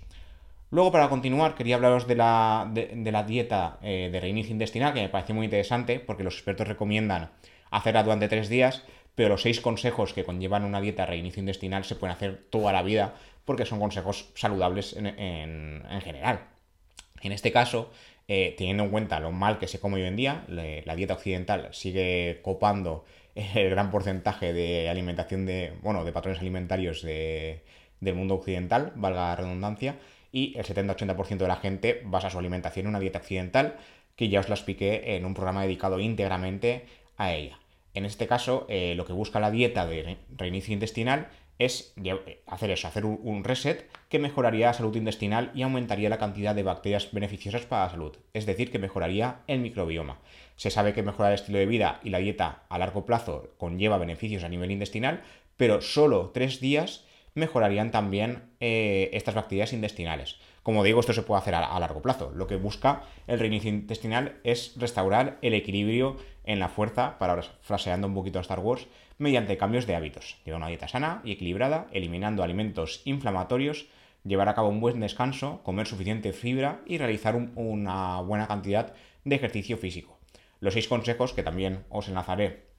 Luego, 0.70 0.92
para 0.92 1.08
continuar, 1.08 1.56
quería 1.56 1.74
hablaros 1.74 2.06
de 2.06 2.14
la, 2.14 2.70
de, 2.72 3.10
la 3.10 3.24
dieta 3.24 3.78
eh, 3.82 4.08
de 4.12 4.20
reinicio 4.20 4.52
intestinal, 4.52 4.94
que 4.94 5.00
me 5.00 5.08
parece 5.08 5.32
muy 5.32 5.46
interesante, 5.46 5.98
porque 5.98 6.22
los 6.22 6.34
expertos 6.34 6.68
recomiendan 6.68 7.30
hacerla 7.72 8.04
durante 8.04 8.28
tres 8.28 8.48
días, 8.48 8.84
pero 9.16 9.30
los 9.30 9.42
seis 9.42 9.60
consejos 9.60 10.12
que 10.12 10.24
conllevan 10.24 10.64
una 10.64 10.80
dieta 10.80 11.02
de 11.02 11.10
reinicio 11.10 11.40
intestinal 11.40 11.84
se 11.84 11.96
pueden 11.96 12.14
hacer 12.14 12.46
toda 12.50 12.72
la 12.72 12.84
vida, 12.84 13.14
porque 13.44 13.66
son 13.66 13.80
consejos 13.80 14.30
saludables 14.34 14.94
en 14.96 16.00
general. 16.02 16.40
En 17.22 17.32
este 17.32 17.52
caso, 17.52 17.90
eh, 18.32 18.54
teniendo 18.56 18.84
en 18.84 18.90
cuenta 18.90 19.18
lo 19.18 19.32
mal 19.32 19.58
que 19.58 19.66
se 19.66 19.80
come 19.80 19.96
hoy 19.96 20.04
en 20.04 20.14
día, 20.14 20.44
la 20.46 20.94
dieta 20.94 21.14
occidental 21.14 21.68
sigue 21.72 22.38
copando 22.44 23.04
el 23.34 23.70
gran 23.70 23.90
porcentaje 23.90 24.52
de 24.52 24.88
alimentación 24.88 25.46
de, 25.46 25.72
bueno, 25.82 26.04
de 26.04 26.12
patrones 26.12 26.38
alimentarios 26.38 27.02
del 27.02 28.14
mundo 28.14 28.36
occidental, 28.36 28.92
valga 28.94 29.30
la 29.30 29.34
redundancia, 29.34 29.96
y 30.30 30.56
el 30.56 30.64
70-80% 30.64 31.38
de 31.38 31.48
la 31.48 31.56
gente 31.56 32.02
basa 32.04 32.30
su 32.30 32.38
alimentación 32.38 32.86
en 32.86 32.90
una 32.90 33.00
dieta 33.00 33.18
occidental, 33.18 33.74
que 34.14 34.28
ya 34.28 34.38
os 34.38 34.48
la 34.48 34.54
expliqué 34.54 35.16
en 35.16 35.24
un 35.24 35.34
programa 35.34 35.62
dedicado 35.62 35.98
íntegramente 35.98 36.84
a 37.16 37.34
ella. 37.34 37.58
En 37.94 38.04
este 38.04 38.28
caso, 38.28 38.64
eh, 38.68 38.94
lo 38.94 39.06
que 39.06 39.12
busca 39.12 39.40
la 39.40 39.50
dieta 39.50 39.86
de 39.86 40.18
reinicio 40.36 40.72
intestinal 40.72 41.30
es 41.60 41.94
hacer 42.46 42.70
eso, 42.70 42.88
hacer 42.88 43.04
un 43.04 43.44
reset 43.44 43.86
que 44.08 44.18
mejoraría 44.18 44.68
la 44.68 44.72
salud 44.72 44.96
intestinal 44.96 45.52
y 45.54 45.62
aumentaría 45.62 46.08
la 46.08 46.18
cantidad 46.18 46.54
de 46.54 46.62
bacterias 46.62 47.12
beneficiosas 47.12 47.66
para 47.66 47.84
la 47.84 47.90
salud, 47.90 48.16
es 48.32 48.46
decir, 48.46 48.72
que 48.72 48.78
mejoraría 48.78 49.42
el 49.46 49.60
microbioma. 49.60 50.18
Se 50.56 50.70
sabe 50.70 50.94
que 50.94 51.02
mejorar 51.02 51.32
el 51.32 51.38
estilo 51.38 51.58
de 51.58 51.66
vida 51.66 52.00
y 52.02 52.10
la 52.10 52.18
dieta 52.18 52.62
a 52.70 52.78
largo 52.78 53.04
plazo 53.04 53.50
conlleva 53.58 53.98
beneficios 53.98 54.42
a 54.42 54.48
nivel 54.48 54.70
intestinal, 54.70 55.22
pero 55.58 55.82
solo 55.82 56.30
tres 56.32 56.60
días 56.60 57.04
mejorarían 57.34 57.90
también 57.90 58.50
eh, 58.60 59.10
estas 59.12 59.34
bacterias 59.34 59.74
intestinales. 59.74 60.38
Como 60.62 60.82
digo, 60.82 61.00
esto 61.00 61.12
se 61.12 61.22
puede 61.22 61.40
hacer 61.40 61.54
a, 61.54 61.78
largo 61.78 62.00
plazo. 62.02 62.32
Lo 62.34 62.46
que 62.46 62.56
busca 62.56 63.02
el 63.26 63.38
reinicio 63.38 63.70
intestinal 63.70 64.40
es 64.44 64.74
restaurar 64.76 65.38
el 65.42 65.54
equilibrio 65.54 66.16
en 66.44 66.58
la 66.58 66.68
fuerza, 66.68 67.18
para 67.18 67.40
fraseando 67.42 68.06
un 68.06 68.14
poquito 68.14 68.38
a 68.38 68.42
Star 68.42 68.60
Wars, 68.60 68.86
mediante 69.20 69.58
cambios 69.58 69.86
de 69.86 69.94
hábitos. 69.94 70.38
Llevar 70.46 70.60
una 70.60 70.68
dieta 70.68 70.88
sana 70.88 71.20
y 71.24 71.32
equilibrada, 71.32 71.88
eliminando 71.92 72.42
alimentos 72.42 73.02
inflamatorios, 73.04 73.86
llevar 74.24 74.48
a 74.48 74.54
cabo 74.54 74.70
un 74.70 74.80
buen 74.80 74.98
descanso, 74.98 75.62
comer 75.62 75.86
suficiente 75.86 76.32
fibra 76.32 76.80
y 76.86 76.96
realizar 76.96 77.36
una 77.36 78.22
buena 78.22 78.48
cantidad 78.48 78.94
de 79.24 79.36
ejercicio 79.36 79.76
físico. 79.76 80.18
Los 80.58 80.72
seis 80.72 80.88
consejos 80.88 81.34
que 81.34 81.42
también 81.42 81.84
os 81.90 82.08
enlazaré 82.08 82.70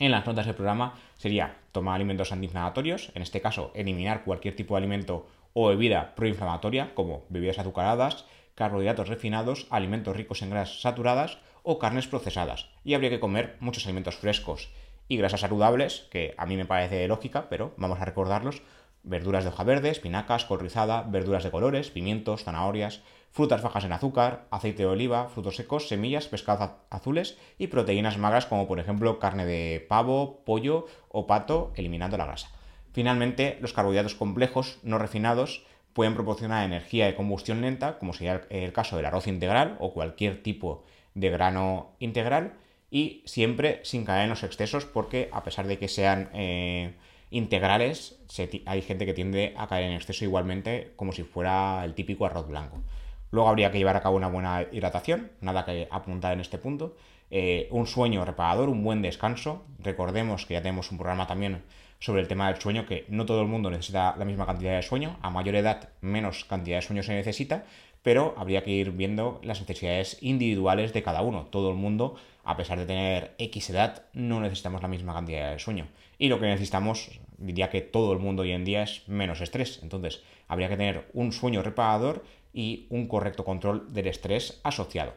en 0.00 0.10
las 0.10 0.26
notas 0.26 0.46
del 0.46 0.56
programa 0.56 0.98
sería 1.16 1.58
tomar 1.70 1.94
alimentos 1.94 2.32
antiinflamatorios, 2.32 3.12
en 3.14 3.22
este 3.22 3.40
caso 3.40 3.70
eliminar 3.76 4.24
cualquier 4.24 4.56
tipo 4.56 4.74
de 4.74 4.78
alimento 4.78 5.28
o 5.52 5.68
bebida 5.68 6.16
proinflamatoria 6.16 6.92
como 6.96 7.24
bebidas 7.28 7.60
azucaradas, 7.60 8.24
carbohidratos 8.56 9.08
refinados, 9.08 9.68
alimentos 9.70 10.16
ricos 10.16 10.42
en 10.42 10.50
grasas 10.50 10.80
saturadas 10.80 11.38
o 11.62 11.78
carnes 11.78 12.08
procesadas. 12.08 12.68
Y 12.82 12.94
habría 12.94 13.10
que 13.10 13.20
comer 13.20 13.56
muchos 13.60 13.86
alimentos 13.86 14.16
frescos 14.16 14.70
y 15.08 15.16
grasas 15.16 15.40
saludables, 15.40 16.06
que 16.10 16.34
a 16.38 16.46
mí 16.46 16.56
me 16.56 16.64
parece 16.64 17.06
lógica, 17.08 17.48
pero 17.48 17.72
vamos 17.76 18.00
a 18.00 18.04
recordarlos, 18.04 18.62
verduras 19.02 19.44
de 19.44 19.50
hoja 19.50 19.64
verde, 19.64 19.90
espinacas, 19.90 20.44
col 20.44 20.60
rizada, 20.60 21.02
verduras 21.02 21.44
de 21.44 21.50
colores, 21.50 21.90
pimientos, 21.90 22.44
zanahorias, 22.44 23.02
frutas 23.30 23.62
bajas 23.62 23.84
en 23.84 23.92
azúcar, 23.92 24.46
aceite 24.50 24.84
de 24.84 24.88
oliva, 24.88 25.28
frutos 25.28 25.56
secos, 25.56 25.88
semillas, 25.88 26.28
pescados 26.28 26.70
azules 26.88 27.36
y 27.58 27.66
proteínas 27.66 28.16
magras 28.16 28.46
como 28.46 28.66
por 28.66 28.80
ejemplo 28.80 29.18
carne 29.18 29.44
de 29.44 29.84
pavo, 29.88 30.42
pollo 30.44 30.86
o 31.08 31.26
pato, 31.26 31.72
eliminando 31.76 32.16
la 32.16 32.26
grasa. 32.26 32.50
Finalmente, 32.92 33.58
los 33.60 33.72
carbohidratos 33.72 34.14
complejos 34.14 34.78
no 34.82 34.98
refinados 34.98 35.66
pueden 35.92 36.14
proporcionar 36.14 36.64
energía 36.64 37.06
de 37.06 37.14
combustión 37.14 37.60
lenta, 37.60 37.98
como 37.98 38.12
sería 38.12 38.42
el 38.50 38.72
caso 38.72 38.96
del 38.96 39.06
arroz 39.06 39.26
integral 39.26 39.76
o 39.80 39.92
cualquier 39.92 40.42
tipo 40.42 40.84
de 41.14 41.30
grano 41.30 41.92
integral, 41.98 42.54
y 42.94 43.22
siempre 43.24 43.80
sin 43.82 44.04
caer 44.04 44.22
en 44.22 44.30
los 44.30 44.44
excesos 44.44 44.84
porque 44.84 45.28
a 45.32 45.42
pesar 45.42 45.66
de 45.66 45.78
que 45.78 45.88
sean 45.88 46.30
eh, 46.32 46.94
integrales, 47.32 48.20
hay 48.66 48.82
gente 48.82 49.04
que 49.04 49.12
tiende 49.12 49.52
a 49.56 49.66
caer 49.66 49.86
en 49.86 49.94
exceso 49.94 50.24
igualmente 50.24 50.92
como 50.94 51.10
si 51.10 51.24
fuera 51.24 51.84
el 51.84 51.94
típico 51.94 52.24
arroz 52.24 52.46
blanco. 52.46 52.84
Luego 53.32 53.48
habría 53.48 53.72
que 53.72 53.78
llevar 53.78 53.96
a 53.96 54.00
cabo 54.00 54.16
una 54.16 54.28
buena 54.28 54.64
hidratación, 54.70 55.32
nada 55.40 55.64
que 55.64 55.88
apuntar 55.90 56.34
en 56.34 56.40
este 56.40 56.56
punto. 56.56 56.94
Eh, 57.32 57.66
un 57.72 57.88
sueño 57.88 58.24
reparador, 58.24 58.68
un 58.68 58.84
buen 58.84 59.02
descanso. 59.02 59.64
Recordemos 59.80 60.46
que 60.46 60.54
ya 60.54 60.62
tenemos 60.62 60.92
un 60.92 60.98
programa 60.98 61.26
también 61.26 61.64
sobre 61.98 62.22
el 62.22 62.28
tema 62.28 62.46
del 62.46 62.60
sueño, 62.60 62.86
que 62.86 63.06
no 63.08 63.26
todo 63.26 63.40
el 63.40 63.48
mundo 63.48 63.70
necesita 63.70 64.14
la 64.16 64.24
misma 64.24 64.46
cantidad 64.46 64.76
de 64.76 64.82
sueño. 64.82 65.18
A 65.20 65.30
mayor 65.30 65.56
edad, 65.56 65.88
menos 66.00 66.44
cantidad 66.44 66.76
de 66.76 66.82
sueño 66.82 67.02
se 67.02 67.12
necesita, 67.12 67.64
pero 68.04 68.34
habría 68.36 68.62
que 68.62 68.70
ir 68.70 68.92
viendo 68.92 69.40
las 69.42 69.58
necesidades 69.58 70.18
individuales 70.20 70.92
de 70.92 71.02
cada 71.02 71.22
uno. 71.22 71.46
Todo 71.46 71.70
el 71.70 71.76
mundo, 71.76 72.14
a 72.44 72.56
pesar 72.56 72.78
de 72.78 72.86
tener 72.86 73.34
X 73.38 73.70
edad, 73.70 74.06
no 74.12 74.40
necesitamos 74.40 74.82
la 74.82 74.88
misma 74.88 75.14
cantidad 75.14 75.52
de 75.52 75.58
sueño. 75.58 75.88
Y 76.18 76.28
lo 76.28 76.38
que 76.38 76.46
necesitamos, 76.46 77.20
diría 77.38 77.70
que 77.70 77.80
todo 77.80 78.12
el 78.12 78.18
mundo 78.18 78.42
hoy 78.42 78.52
en 78.52 78.64
día 78.64 78.82
es 78.82 79.02
menos 79.08 79.40
estrés. 79.40 79.80
Entonces, 79.82 80.22
habría 80.48 80.68
que 80.68 80.76
tener 80.76 81.08
un 81.12 81.32
sueño 81.32 81.62
reparador 81.62 82.24
y 82.52 82.86
un 82.90 83.08
correcto 83.08 83.44
control 83.44 83.92
del 83.92 84.06
estrés 84.06 84.60
asociado. 84.62 85.14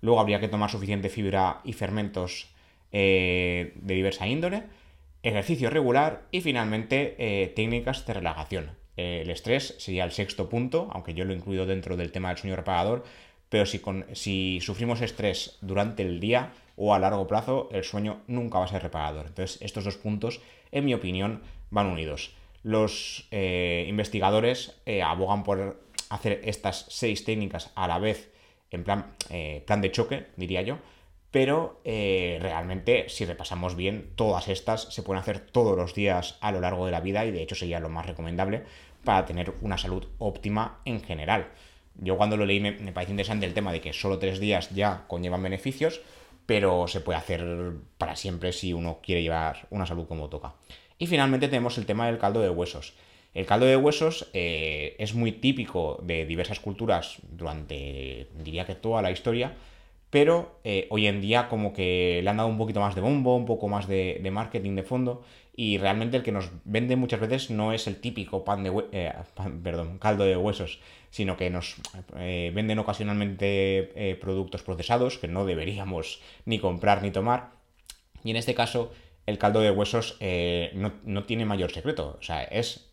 Luego 0.00 0.20
habría 0.20 0.40
que 0.40 0.48
tomar 0.48 0.70
suficiente 0.70 1.08
fibra 1.08 1.60
y 1.64 1.72
fermentos 1.72 2.48
eh, 2.92 3.74
de 3.76 3.94
diversa 3.94 4.26
índole, 4.26 4.64
ejercicio 5.22 5.70
regular 5.70 6.22
y 6.30 6.40
finalmente 6.40 7.14
eh, 7.18 7.48
técnicas 7.48 8.06
de 8.06 8.14
relajación 8.14 8.80
el 9.00 9.30
estrés 9.30 9.74
sería 9.78 10.04
el 10.04 10.12
sexto 10.12 10.48
punto, 10.48 10.88
aunque 10.92 11.14
yo 11.14 11.24
lo 11.24 11.32
incluido 11.32 11.66
dentro 11.66 11.96
del 11.96 12.12
tema 12.12 12.28
del 12.28 12.38
sueño 12.38 12.56
reparador, 12.56 13.04
pero 13.48 13.66
si, 13.66 13.80
si 14.12 14.60
sufrimos 14.60 15.00
estrés 15.00 15.58
durante 15.60 16.02
el 16.02 16.20
día 16.20 16.52
o 16.82 16.94
a 16.94 16.98
largo 16.98 17.26
plazo, 17.26 17.68
el 17.72 17.84
sueño 17.84 18.22
nunca 18.26 18.58
va 18.58 18.64
a 18.64 18.68
ser 18.68 18.82
reparador. 18.82 19.26
Entonces, 19.26 19.60
estos 19.60 19.84
dos 19.84 19.98
puntos, 19.98 20.40
en 20.72 20.86
mi 20.86 20.94
opinión, 20.94 21.42
van 21.68 21.88
unidos. 21.88 22.34
Los 22.62 23.28
eh, 23.30 23.84
investigadores 23.86 24.80
eh, 24.86 25.02
abogan 25.02 25.44
por 25.44 25.78
hacer 26.08 26.40
estas 26.42 26.86
seis 26.88 27.26
técnicas 27.26 27.70
a 27.74 27.86
la 27.86 27.98
vez 27.98 28.32
en 28.70 28.82
plan, 28.84 29.12
eh, 29.28 29.62
plan 29.66 29.82
de 29.82 29.92
choque, 29.92 30.28
diría 30.36 30.62
yo, 30.62 30.78
pero 31.30 31.80
realmente 31.84 33.08
si 33.08 33.24
repasamos 33.24 33.76
bien, 33.76 34.10
todas 34.16 34.48
estas 34.48 34.92
se 34.92 35.02
pueden 35.02 35.20
hacer 35.20 35.38
todos 35.38 35.76
los 35.76 35.94
días 35.94 36.38
a 36.40 36.50
lo 36.50 36.60
largo 36.60 36.86
de 36.86 36.92
la 36.92 37.00
vida 37.00 37.24
y 37.24 37.30
de 37.30 37.42
hecho 37.42 37.54
sería 37.54 37.78
lo 37.78 37.88
más 37.88 38.06
recomendable 38.06 38.64
para 39.04 39.26
tener 39.26 39.52
una 39.60 39.78
salud 39.78 40.06
óptima 40.18 40.80
en 40.84 41.02
general. 41.02 41.48
Yo 41.96 42.16
cuando 42.16 42.36
lo 42.36 42.46
leí 42.46 42.60
me, 42.60 42.72
parece 42.92 43.12
interesante 43.12 43.46
el 43.46 43.54
tema 43.54 43.72
de 43.72 43.80
que 43.80 43.92
solo 43.92 44.18
tres 44.18 44.40
días 44.40 44.70
ya 44.70 45.04
conllevan 45.06 45.42
beneficios, 45.42 46.00
pero 46.50 46.88
se 46.88 47.00
puede 47.00 47.16
hacer 47.16 47.74
para 47.96 48.16
siempre 48.16 48.52
si 48.52 48.72
uno 48.72 48.98
quiere 49.00 49.22
llevar 49.22 49.68
una 49.70 49.86
salud 49.86 50.08
como 50.08 50.28
toca. 50.28 50.54
Y 50.98 51.06
finalmente 51.06 51.46
tenemos 51.46 51.78
el 51.78 51.86
tema 51.86 52.06
del 52.06 52.18
caldo 52.18 52.40
de 52.40 52.50
huesos. 52.50 52.94
El 53.34 53.46
caldo 53.46 53.66
de 53.66 53.76
huesos 53.76 54.28
eh, 54.32 54.96
es 54.98 55.14
muy 55.14 55.30
típico 55.30 56.00
de 56.02 56.26
diversas 56.26 56.58
culturas 56.58 57.18
durante, 57.30 58.30
diría 58.42 58.66
que 58.66 58.74
toda 58.74 59.00
la 59.00 59.12
historia, 59.12 59.54
pero 60.10 60.58
eh, 60.64 60.88
hoy 60.90 61.06
en 61.06 61.20
día 61.20 61.48
como 61.48 61.72
que 61.72 62.18
le 62.20 62.28
han 62.28 62.38
dado 62.38 62.48
un 62.48 62.58
poquito 62.58 62.80
más 62.80 62.96
de 62.96 63.00
bombo, 63.00 63.36
un 63.36 63.46
poco 63.46 63.68
más 63.68 63.86
de 63.86 64.28
marketing 64.32 64.74
de 64.74 64.82
fondo, 64.82 65.22
y 65.60 65.76
realmente 65.76 66.16
el 66.16 66.22
que 66.22 66.32
nos 66.32 66.48
vende 66.64 66.96
muchas 66.96 67.20
veces 67.20 67.50
no 67.50 67.74
es 67.74 67.86
el 67.86 68.00
típico 68.00 68.44
pan 68.44 68.64
de 68.64 68.72
eh, 68.92 69.12
caldo 69.98 70.24
de 70.24 70.34
huesos, 70.34 70.80
sino 71.10 71.36
que 71.36 71.50
nos 71.50 71.76
eh, 72.16 72.50
venden 72.54 72.78
ocasionalmente 72.78 73.92
eh, 73.94 74.14
productos 74.14 74.62
procesados 74.62 75.18
que 75.18 75.28
no 75.28 75.44
deberíamos 75.44 76.22
ni 76.46 76.60
comprar 76.60 77.02
ni 77.02 77.10
tomar. 77.10 77.50
Y 78.24 78.30
en 78.30 78.36
este 78.36 78.54
caso, 78.54 78.90
el 79.26 79.36
caldo 79.36 79.60
de 79.60 79.70
huesos 79.70 80.16
no, 80.72 80.94
no, 81.04 81.24
tiene 81.24 81.44
mayor 81.44 81.70
secreto. 81.72 82.16
O 82.18 82.22
sea, 82.22 82.42
es 82.44 82.90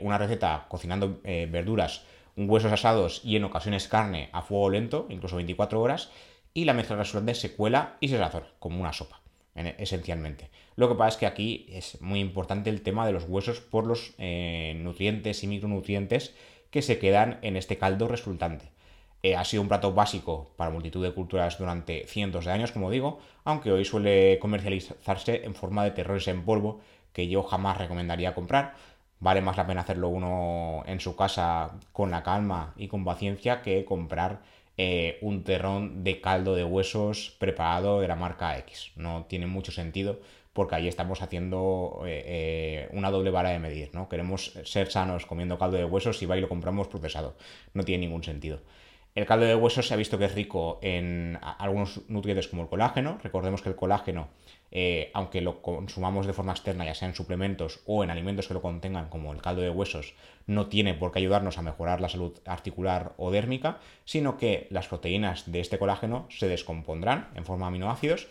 una 0.00 0.18
receta 0.18 0.66
cocinando 0.68 1.20
verduras, 1.22 2.04
huesos 2.34 2.72
asados 2.72 3.20
y 3.22 3.36
en 3.36 3.44
ocasiones 3.44 3.86
carne 3.86 4.30
a 4.32 4.42
fuego 4.42 4.70
lento, 4.70 5.06
incluso 5.10 5.36
24 5.36 5.80
horas, 5.80 6.10
y 6.54 6.64
la 6.64 6.74
mezcla 6.74 6.96
resultante 6.96 7.36
se 7.36 7.54
cuela 7.54 7.98
y 8.00 8.08
se 8.08 8.18
sazona, 8.18 8.48
como 8.58 8.80
una 8.80 8.92
sopa 8.92 9.20
esencialmente. 9.54 10.50
Lo 10.80 10.88
que 10.88 10.94
pasa 10.94 11.08
es 11.10 11.16
que 11.18 11.26
aquí 11.26 11.66
es 11.68 12.00
muy 12.00 12.20
importante 12.20 12.70
el 12.70 12.80
tema 12.80 13.04
de 13.04 13.12
los 13.12 13.24
huesos 13.28 13.60
por 13.60 13.86
los 13.86 14.14
eh, 14.16 14.72
nutrientes 14.78 15.44
y 15.44 15.46
micronutrientes 15.46 16.34
que 16.70 16.80
se 16.80 16.98
quedan 16.98 17.38
en 17.42 17.58
este 17.58 17.76
caldo 17.76 18.08
resultante. 18.08 18.70
Eh, 19.22 19.36
ha 19.36 19.44
sido 19.44 19.60
un 19.60 19.68
plato 19.68 19.92
básico 19.92 20.52
para 20.56 20.70
multitud 20.70 21.04
de 21.04 21.12
culturas 21.12 21.58
durante 21.58 22.06
cientos 22.06 22.46
de 22.46 22.52
años, 22.52 22.72
como 22.72 22.90
digo, 22.90 23.18
aunque 23.44 23.70
hoy 23.70 23.84
suele 23.84 24.38
comercializarse 24.38 25.44
en 25.44 25.54
forma 25.54 25.84
de 25.84 25.90
terrores 25.90 26.26
en 26.28 26.46
polvo, 26.46 26.80
que 27.12 27.28
yo 27.28 27.42
jamás 27.42 27.76
recomendaría 27.76 28.34
comprar. 28.34 28.72
Vale 29.18 29.42
más 29.42 29.58
la 29.58 29.66
pena 29.66 29.82
hacerlo 29.82 30.08
uno 30.08 30.82
en 30.86 30.98
su 30.98 31.14
casa 31.14 31.72
con 31.92 32.10
la 32.10 32.22
calma 32.22 32.72
y 32.78 32.88
con 32.88 33.04
paciencia 33.04 33.60
que 33.60 33.84
comprar 33.84 34.40
eh, 34.82 35.18
un 35.20 35.44
terrón 35.44 36.04
de 36.04 36.22
caldo 36.22 36.54
de 36.54 36.64
huesos 36.64 37.36
preparado 37.38 38.00
de 38.00 38.08
la 38.08 38.16
marca 38.16 38.56
X. 38.60 38.92
No 38.96 39.26
tiene 39.28 39.46
mucho 39.46 39.72
sentido 39.72 40.20
porque 40.54 40.74
ahí 40.74 40.88
estamos 40.88 41.20
haciendo 41.20 42.00
eh, 42.06 42.22
eh, 42.24 42.88
una 42.92 43.10
doble 43.10 43.30
vara 43.30 43.50
de 43.50 43.58
medir, 43.58 43.90
¿no? 43.92 44.08
Queremos 44.08 44.54
ser 44.64 44.90
sanos 44.90 45.26
comiendo 45.26 45.58
caldo 45.58 45.76
de 45.76 45.84
huesos 45.84 46.22
y 46.22 46.26
va 46.26 46.38
y 46.38 46.40
lo 46.40 46.48
compramos 46.48 46.88
procesado. 46.88 47.36
No 47.74 47.84
tiene 47.84 48.06
ningún 48.06 48.24
sentido. 48.24 48.60
El 49.14 49.26
caldo 49.26 49.44
de 49.44 49.56
huesos 49.56 49.88
se 49.88 49.94
ha 49.94 49.96
visto 49.96 50.18
que 50.18 50.26
es 50.26 50.34
rico 50.34 50.78
en 50.82 51.38
algunos 51.42 52.02
nutrientes 52.08 52.46
como 52.46 52.62
el 52.62 52.68
colágeno. 52.68 53.18
Recordemos 53.22 53.60
que 53.60 53.68
el 53.68 53.74
colágeno, 53.74 54.28
eh, 54.70 55.10
aunque 55.14 55.40
lo 55.40 55.62
consumamos 55.62 56.26
de 56.26 56.32
forma 56.32 56.52
externa, 56.52 56.84
ya 56.84 56.94
sea 56.94 57.08
en 57.08 57.16
suplementos 57.16 57.80
o 57.86 58.04
en 58.04 58.10
alimentos 58.10 58.46
que 58.46 58.54
lo 58.54 58.62
contengan, 58.62 59.08
como 59.08 59.32
el 59.32 59.42
caldo 59.42 59.62
de 59.62 59.70
huesos, 59.70 60.14
no 60.46 60.68
tiene 60.68 60.94
por 60.94 61.10
qué 61.10 61.18
ayudarnos 61.18 61.58
a 61.58 61.62
mejorar 61.62 62.00
la 62.00 62.08
salud 62.08 62.38
articular 62.46 63.14
o 63.16 63.32
dérmica, 63.32 63.78
sino 64.04 64.36
que 64.36 64.68
las 64.70 64.86
proteínas 64.86 65.50
de 65.50 65.58
este 65.58 65.78
colágeno 65.78 66.26
se 66.30 66.46
descompondrán 66.46 67.30
en 67.34 67.44
forma 67.44 67.66
de 67.66 67.68
aminoácidos 67.68 68.28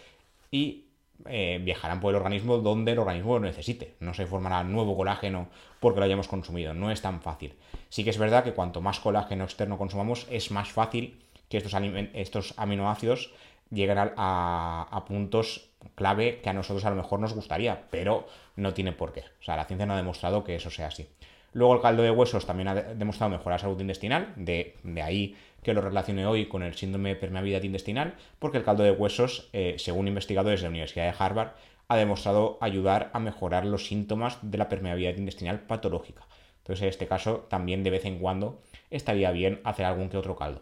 y 0.49 0.85
eh, 1.25 1.59
viajarán 1.61 1.99
por 1.99 2.11
el 2.11 2.17
organismo 2.17 2.57
donde 2.57 2.93
el 2.93 2.99
organismo 2.99 3.33
lo 3.33 3.45
necesite. 3.45 3.95
No 3.99 4.13
se 4.13 4.25
formará 4.25 4.63
nuevo 4.63 4.95
colágeno 4.95 5.49
porque 5.79 5.99
lo 5.99 6.05
hayamos 6.05 6.27
consumido. 6.27 6.73
No 6.73 6.91
es 6.91 7.01
tan 7.01 7.21
fácil. 7.21 7.55
Sí 7.89 8.03
que 8.03 8.09
es 8.09 8.17
verdad 8.17 8.43
que 8.43 8.53
cuanto 8.53 8.81
más 8.81 8.99
colágeno 8.99 9.43
externo 9.43 9.77
consumamos, 9.77 10.27
es 10.29 10.51
más 10.51 10.69
fácil 10.69 11.19
que 11.49 11.57
estos, 11.57 12.53
aminoácidos 12.57 13.33
lleguen 13.71 13.97
a, 13.99 15.03
puntos 15.07 15.69
clave 15.95 16.39
que 16.41 16.49
a 16.49 16.53
nosotros 16.53 16.85
a 16.85 16.89
lo 16.89 16.95
mejor 16.95 17.19
nos 17.19 17.33
gustaría, 17.33 17.85
pero 17.89 18.27
no 18.55 18.73
tiene 18.73 18.91
por 18.91 19.13
qué. 19.13 19.21
O 19.21 19.43
sea, 19.43 19.55
la 19.55 19.65
ciencia 19.65 19.85
no 19.85 19.93
ha 19.93 19.97
demostrado 19.97 20.43
que 20.43 20.55
eso 20.55 20.69
sea 20.69 20.87
así. 20.87 21.07
Luego 21.53 21.73
el 21.73 21.81
caldo 21.81 22.03
de 22.03 22.11
huesos 22.11 22.45
también 22.45 22.67
ha 22.67 22.75
demostrado 22.75 23.31
mejorar 23.31 23.59
la 23.59 23.63
salud 23.63 23.81
intestinal, 23.81 24.33
de, 24.35 24.75
ahí 25.03 25.35
que 25.63 25.73
lo 25.73 25.81
relacione 25.81 26.25
hoy 26.25 26.47
con 26.47 26.63
el 26.63 26.75
síndrome 26.75 27.09
de 27.09 27.15
permeabilidad 27.15 27.63
intestinal, 27.63 28.15
porque 28.39 28.57
el 28.57 28.63
caldo 28.63 28.83
de 28.83 28.91
huesos, 28.91 29.49
eh, 29.53 29.75
según 29.77 30.07
investigadores 30.07 30.61
de 30.61 30.65
la 30.65 30.69
Universidad 30.69 31.05
de 31.05 31.15
Harvard, 31.17 31.51
ha 31.87 31.97
demostrado 31.97 32.57
ayudar 32.61 33.09
a 33.13 33.19
mejorar 33.19 33.65
los 33.65 33.87
síntomas 33.87 34.37
de 34.41 34.57
la 34.57 34.69
permeabilidad 34.69 35.17
intestinal 35.17 35.61
patológica. 35.61 36.27
Entonces, 36.59 36.83
en 36.83 36.89
este 36.89 37.07
caso, 37.07 37.47
también 37.49 37.83
de 37.83 37.89
vez 37.89 38.05
en 38.05 38.19
cuando 38.19 38.61
estaría 38.91 39.31
bien 39.31 39.59
hacer 39.63 39.85
algún 39.85 40.09
que 40.09 40.17
otro 40.17 40.35
caldo. 40.35 40.61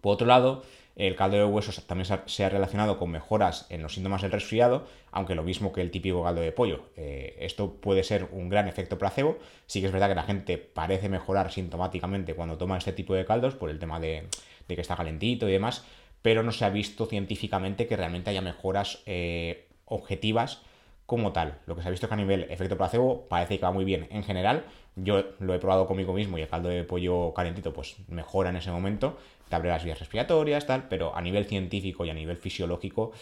Por 0.00 0.14
otro 0.14 0.26
lado, 0.26 0.62
el 0.96 1.14
caldo 1.14 1.36
de 1.36 1.44
huesos 1.44 1.86
también 1.86 2.08
se 2.24 2.44
ha 2.44 2.48
relacionado 2.48 2.98
con 2.98 3.10
mejoras 3.10 3.66
en 3.68 3.82
los 3.82 3.92
síntomas 3.92 4.22
del 4.22 4.32
resfriado, 4.32 4.86
aunque 5.12 5.34
lo 5.34 5.42
mismo 5.42 5.70
que 5.70 5.82
el 5.82 5.90
típico 5.90 6.24
caldo 6.24 6.40
de 6.40 6.52
pollo. 6.52 6.86
Eh, 6.96 7.36
esto 7.40 7.74
puede 7.74 8.02
ser 8.02 8.28
un 8.32 8.48
gran 8.48 8.66
efecto 8.66 8.98
placebo. 8.98 9.38
Sí 9.66 9.80
que 9.80 9.88
es 9.88 9.92
verdad 9.92 10.08
que 10.08 10.14
la 10.14 10.22
gente 10.22 10.56
parece 10.56 11.10
mejorar 11.10 11.52
sintomáticamente 11.52 12.34
cuando 12.34 12.56
toma 12.56 12.78
este 12.78 12.92
tipo 12.92 13.14
de 13.14 13.26
caldos 13.26 13.54
por 13.54 13.68
el 13.68 13.78
tema 13.78 14.00
de, 14.00 14.26
que 14.66 14.80
está 14.80 14.96
calentito 14.96 15.46
y 15.46 15.52
demás, 15.52 15.84
pero 16.22 16.42
no 16.42 16.50
se 16.50 16.64
ha 16.64 16.70
visto 16.70 17.04
científicamente 17.04 17.86
que 17.86 17.96
realmente 17.96 18.30
haya 18.30 18.40
mejoras 18.40 19.02
eh, 19.04 19.68
objetivas 19.84 20.62
como 21.04 21.32
tal. 21.32 21.58
Lo 21.66 21.76
que 21.76 21.82
se 21.82 21.88
ha 21.88 21.90
visto 21.90 22.06
es 22.06 22.08
que 22.08 22.14
a 22.14 22.16
nivel 22.16 22.46
efecto 22.50 22.78
placebo 22.78 23.26
parece 23.28 23.58
que 23.58 23.64
va 23.64 23.70
muy 23.70 23.84
bien 23.84 24.08
en 24.10 24.24
general. 24.24 24.64
Yo 24.96 25.24
lo 25.40 25.54
he 25.54 25.58
probado 25.58 25.86
conmigo 25.86 26.14
mismo 26.14 26.38
y 26.38 26.42
el 26.42 26.48
caldo 26.48 26.70
de 26.70 26.84
pollo 26.84 27.34
calentito 27.34 27.72
pues 27.72 27.96
mejora 28.08 28.48
en 28.48 28.56
ese 28.56 28.70
momento, 28.70 29.18
te 29.48 29.56
abre 29.56 29.70
las 29.70 29.84
vías 29.84 29.98
respiratorias, 29.98 30.66
tal, 30.66 30.88
pero 30.88 31.16
a 31.16 31.20
nivel 31.22 31.46
científico 31.46 32.04
y 32.04 32.10
a 32.10 32.14
nivel 32.14 32.36
fisiológico 32.36 33.12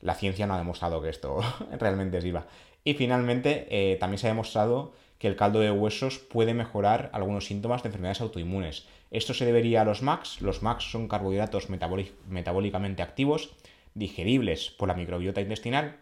la 0.00 0.14
ciencia 0.14 0.46
no 0.46 0.54
ha 0.54 0.58
demostrado 0.58 1.02
que 1.02 1.10
esto 1.10 1.40
realmente 1.78 2.20
sirva. 2.20 2.46
Y 2.84 2.94
finalmente 2.94 3.66
eh, 3.70 3.96
también 3.96 4.18
se 4.18 4.26
ha 4.26 4.30
demostrado 4.30 4.92
que 5.18 5.28
el 5.28 5.36
caldo 5.36 5.60
de 5.60 5.70
huesos 5.70 6.18
puede 6.18 6.54
mejorar 6.54 7.10
algunos 7.12 7.44
síntomas 7.44 7.82
de 7.82 7.88
enfermedades 7.88 8.22
autoinmunes. 8.22 8.86
Esto 9.10 9.34
se 9.34 9.44
debería 9.44 9.82
a 9.82 9.84
los 9.84 10.02
MACs. 10.02 10.40
Los 10.40 10.62
MACs 10.62 10.90
son 10.90 11.08
carbohidratos 11.08 11.68
metabólicamente 11.68 13.02
activos, 13.02 13.50
digeribles 13.92 14.70
por 14.70 14.88
la 14.88 14.94
microbiota 14.94 15.42
intestinal 15.42 16.00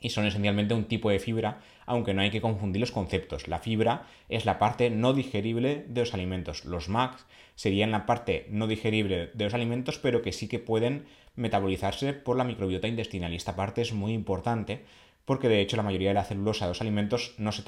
y 0.00 0.10
son 0.10 0.26
esencialmente 0.26 0.74
un 0.74 0.86
tipo 0.86 1.10
de 1.10 1.20
fibra, 1.20 1.60
aunque 1.84 2.14
no 2.14 2.22
hay 2.22 2.30
que 2.30 2.40
confundir 2.40 2.80
los 2.80 2.90
conceptos. 2.90 3.48
La 3.48 3.58
fibra 3.58 4.06
es 4.28 4.46
la 4.46 4.58
parte 4.58 4.88
no 4.88 5.12
digerible 5.12 5.84
de 5.86 6.00
los 6.00 6.14
alimentos. 6.14 6.64
Los 6.64 6.88
MACs 6.88 7.26
serían 7.54 7.90
la 7.90 8.06
parte 8.06 8.46
no 8.48 8.66
digerible 8.66 9.30
de 9.34 9.44
los 9.44 9.52
alimentos, 9.52 9.98
pero 9.98 10.22
que 10.22 10.32
sí 10.32 10.48
que 10.48 10.58
pueden 10.58 11.04
metabolizarse 11.36 12.14
por 12.14 12.36
la 12.36 12.44
microbiota 12.44 12.88
intestinal. 12.88 13.34
Y 13.34 13.36
esta 13.36 13.56
parte 13.56 13.82
es 13.82 13.92
muy 13.92 14.12
importante 14.14 14.84
porque 15.26 15.48
de 15.48 15.60
hecho 15.60 15.76
la 15.76 15.82
mayoría 15.82 16.08
de 16.08 16.14
la 16.14 16.24
celulosa 16.24 16.64
de 16.64 16.70
los 16.70 16.80
alimentos 16.80 17.34
no 17.36 17.52
se, 17.52 17.62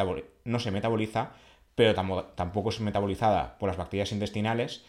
no 0.45 0.59
se 0.59 0.71
metaboliza, 0.71 1.33
pero 1.75 1.95
tampoco 1.95 2.71
es 2.71 2.81
metabolizada 2.81 3.59
por 3.59 3.69
las 3.69 3.77
bacterias 3.77 4.11
intestinales, 4.11 4.85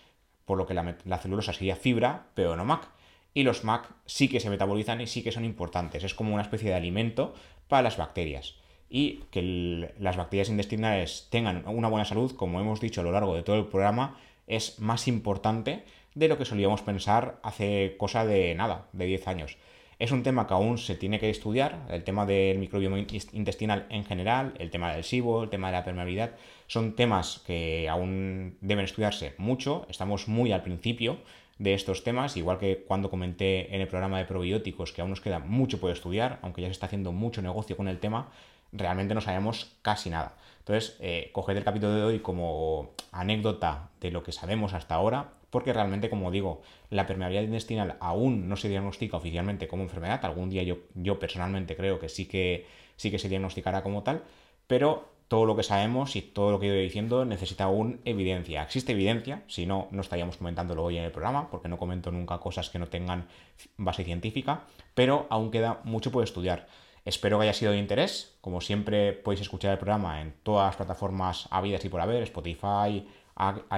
por 0.45 0.57
lo 0.57 0.65
que 0.65 0.73
la, 0.73 0.97
la 1.05 1.17
celulosa 1.19 1.53
sería 1.53 1.75
fibra, 1.75 2.27
pero 2.35 2.55
no 2.55 2.65
MAC 2.65 2.87
y 3.33 3.43
los 3.43 3.63
MAC 3.63 3.89
sí 4.05 4.27
que 4.27 4.39
se 4.39 4.49
metabolizan 4.49 5.01
y 5.01 5.07
sí 5.07 5.23
que 5.23 5.31
son 5.31 5.45
importantes. 5.45 6.03
Es 6.03 6.13
como 6.13 6.33
una 6.33 6.43
especie 6.43 6.69
de 6.69 6.75
alimento 6.75 7.33
para 7.67 7.83
las 7.83 7.97
bacterias. 7.97 8.55
Y 8.89 9.23
que 9.31 9.91
las 9.97 10.17
bacterias 10.17 10.49
intestinales 10.49 11.27
tengan 11.31 11.63
una 11.67 11.87
buena 11.87 12.05
salud, 12.05 12.35
como 12.35 12.59
hemos 12.59 12.79
dicho 12.79 13.01
a 13.01 13.03
lo 13.03 13.11
largo 13.11 13.35
de 13.35 13.41
todo 13.41 13.57
el 13.57 13.65
programa, 13.65 14.19
es 14.45 14.79
más 14.79 15.07
importante 15.07 15.83
de 16.13 16.27
lo 16.27 16.37
que 16.37 16.45
solíamos 16.45 16.81
pensar 16.81 17.39
hace 17.41 17.95
cosa 17.97 18.25
de 18.25 18.53
nada, 18.53 18.87
de 18.93 19.05
10 19.05 19.27
años. 19.27 19.57
Es 19.99 20.11
un 20.11 20.23
tema 20.23 20.47
que 20.47 20.53
aún 20.53 20.77
se 20.77 20.95
tiene 20.95 21.19
que 21.19 21.29
estudiar, 21.29 21.87
el 21.89 22.03
tema 22.03 22.25
del 22.25 22.57
microbioma 22.57 22.99
intestinal 22.99 23.85
en 23.89 24.03
general, 24.05 24.53
el 24.59 24.69
tema 24.69 24.93
del 24.93 25.03
SIBO, 25.03 25.43
el 25.43 25.49
tema 25.49 25.67
de 25.67 25.73
la 25.73 25.83
permeabilidad, 25.83 26.35
son 26.67 26.95
temas 26.95 27.41
que 27.45 27.87
aún 27.89 28.57
deben 28.61 28.85
estudiarse 28.85 29.33
mucho, 29.37 29.85
estamos 29.89 30.27
muy 30.27 30.51
al 30.51 30.63
principio, 30.63 31.19
de 31.63 31.73
estos 31.73 32.03
temas, 32.03 32.35
igual 32.35 32.59
que 32.59 32.83
cuando 32.85 33.09
comenté 33.09 33.73
en 33.73 33.79
el 33.79 33.87
programa 33.87 34.17
de 34.17 34.25
probióticos 34.25 34.91
que 34.91 35.01
aún 35.01 35.11
nos 35.11 35.21
queda 35.21 35.39
mucho 35.39 35.79
por 35.79 35.91
estudiar, 35.91 36.39
aunque 36.41 36.61
ya 36.61 36.67
se 36.67 36.73
está 36.73 36.87
haciendo 36.87 37.13
mucho 37.13 37.41
negocio 37.41 37.77
con 37.77 37.87
el 37.87 37.99
tema, 37.99 38.29
realmente 38.73 39.15
no 39.15 39.21
sabemos 39.21 39.71
casi 39.81 40.09
nada. 40.09 40.35
Entonces, 40.59 40.97
eh, 40.99 41.29
coged 41.31 41.55
el 41.55 41.63
capítulo 41.63 41.93
de 41.93 42.03
hoy 42.03 42.19
como 42.19 42.91
anécdota 43.13 43.91
de 44.01 44.11
lo 44.11 44.23
que 44.23 44.33
sabemos 44.33 44.73
hasta 44.73 44.95
ahora, 44.95 45.29
porque 45.51 45.71
realmente, 45.71 46.09
como 46.09 46.31
digo, 46.31 46.61
la 46.89 47.07
permeabilidad 47.07 47.43
intestinal 47.43 47.95
aún 48.01 48.49
no 48.49 48.57
se 48.57 48.67
diagnostica 48.67 49.15
oficialmente 49.15 49.69
como 49.69 49.83
enfermedad. 49.83 50.19
Algún 50.25 50.49
día 50.49 50.63
yo, 50.63 50.79
yo 50.95 51.17
personalmente 51.17 51.77
creo 51.77 51.97
que 51.97 52.09
sí 52.09 52.25
que 52.25 52.65
sí 52.97 53.09
que 53.09 53.19
se 53.19 53.29
diagnosticará 53.29 53.83
como 53.83 54.03
tal, 54.03 54.23
pero 54.67 55.12
todo 55.33 55.47
lo 55.47 55.55
que 55.55 55.63
sabemos 55.63 56.15
y 56.15 56.21
todo 56.21 56.51
lo 56.51 56.59
que 56.59 56.67
he 56.67 56.69
ido 56.69 56.77
diciendo 56.77 57.25
necesita 57.25 57.63
aún 57.63 58.01
evidencia. 58.05 58.61
Existe 58.61 58.91
evidencia, 58.91 59.41
si 59.47 59.65
no, 59.65 59.87
no 59.89 60.01
estaríamos 60.01 60.37
comentándolo 60.37 60.83
hoy 60.83 60.99
en 60.99 61.05
el 61.05 61.11
programa, 61.11 61.49
porque 61.49 61.67
no 61.67 61.79
comento 61.79 62.11
nunca 62.11 62.37
cosas 62.37 62.69
que 62.69 62.77
no 62.77 62.87
tengan 62.87 63.25
base 63.75 64.03
científica, 64.03 64.65
pero 64.93 65.25
aún 65.31 65.49
queda 65.49 65.79
mucho 65.85 66.11
por 66.11 66.23
estudiar. 66.23 66.67
Espero 67.03 67.39
que 67.39 67.45
haya 67.45 67.53
sido 67.53 67.71
de 67.71 67.79
interés. 67.79 68.37
Como 68.41 68.61
siempre, 68.61 69.11
podéis 69.11 69.41
escuchar 69.41 69.71
el 69.71 69.79
programa 69.79 70.21
en 70.21 70.35
todas 70.43 70.67
las 70.67 70.75
plataformas 70.75 71.47
habidas 71.49 71.83
y 71.83 71.89
por 71.89 72.01
haber: 72.01 72.21
Spotify, 72.21 73.03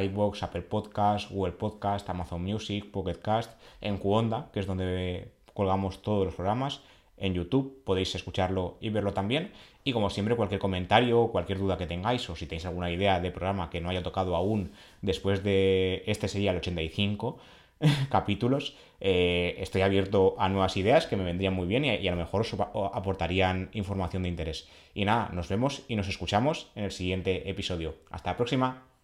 iBox, 0.03 0.43
Apple 0.43 0.63
Podcast, 0.63 1.31
Google 1.31 1.53
Podcast, 1.53 2.09
Amazon 2.09 2.43
Music, 2.43 2.91
Pocket 2.91 3.21
Cast, 3.21 3.53
en 3.79 3.97
Cuonda, 3.97 4.49
que 4.51 4.59
es 4.59 4.67
donde 4.67 5.31
colgamos 5.53 6.01
todos 6.01 6.25
los 6.25 6.35
programas 6.35 6.81
en 7.17 7.33
YouTube, 7.33 7.83
podéis 7.83 8.13
escucharlo 8.15 8.77
y 8.81 8.89
verlo 8.89 9.13
también. 9.13 9.51
Y 9.83 9.93
como 9.93 10.09
siempre, 10.09 10.35
cualquier 10.35 10.59
comentario, 10.59 11.27
cualquier 11.27 11.59
duda 11.59 11.77
que 11.77 11.87
tengáis, 11.87 12.29
o 12.29 12.35
si 12.35 12.45
tenéis 12.45 12.65
alguna 12.65 12.91
idea 12.91 13.19
de 13.19 13.31
programa 13.31 13.69
que 13.69 13.81
no 13.81 13.89
haya 13.89 14.03
tocado 14.03 14.35
aún 14.35 14.71
después 15.01 15.43
de 15.43 16.03
este 16.07 16.27
sería 16.27 16.51
el 16.51 16.57
85 16.57 17.37
capítulos, 18.09 18.75
eh, 18.99 19.55
estoy 19.59 19.81
abierto 19.81 20.35
a 20.39 20.49
nuevas 20.49 20.77
ideas 20.77 21.07
que 21.07 21.17
me 21.17 21.23
vendrían 21.23 21.53
muy 21.53 21.67
bien 21.67 21.85
y, 21.85 21.95
y 21.95 22.07
a 22.07 22.11
lo 22.11 22.17
mejor 22.17 22.41
os 22.41 22.55
aportarían 22.93 23.69
información 23.73 24.23
de 24.23 24.29
interés. 24.29 24.67
Y 24.93 25.05
nada, 25.05 25.29
nos 25.33 25.49
vemos 25.49 25.83
y 25.87 25.95
nos 25.95 26.07
escuchamos 26.07 26.71
en 26.75 26.85
el 26.85 26.91
siguiente 26.91 27.49
episodio. 27.49 27.95
Hasta 28.09 28.31
la 28.31 28.37
próxima. 28.37 28.94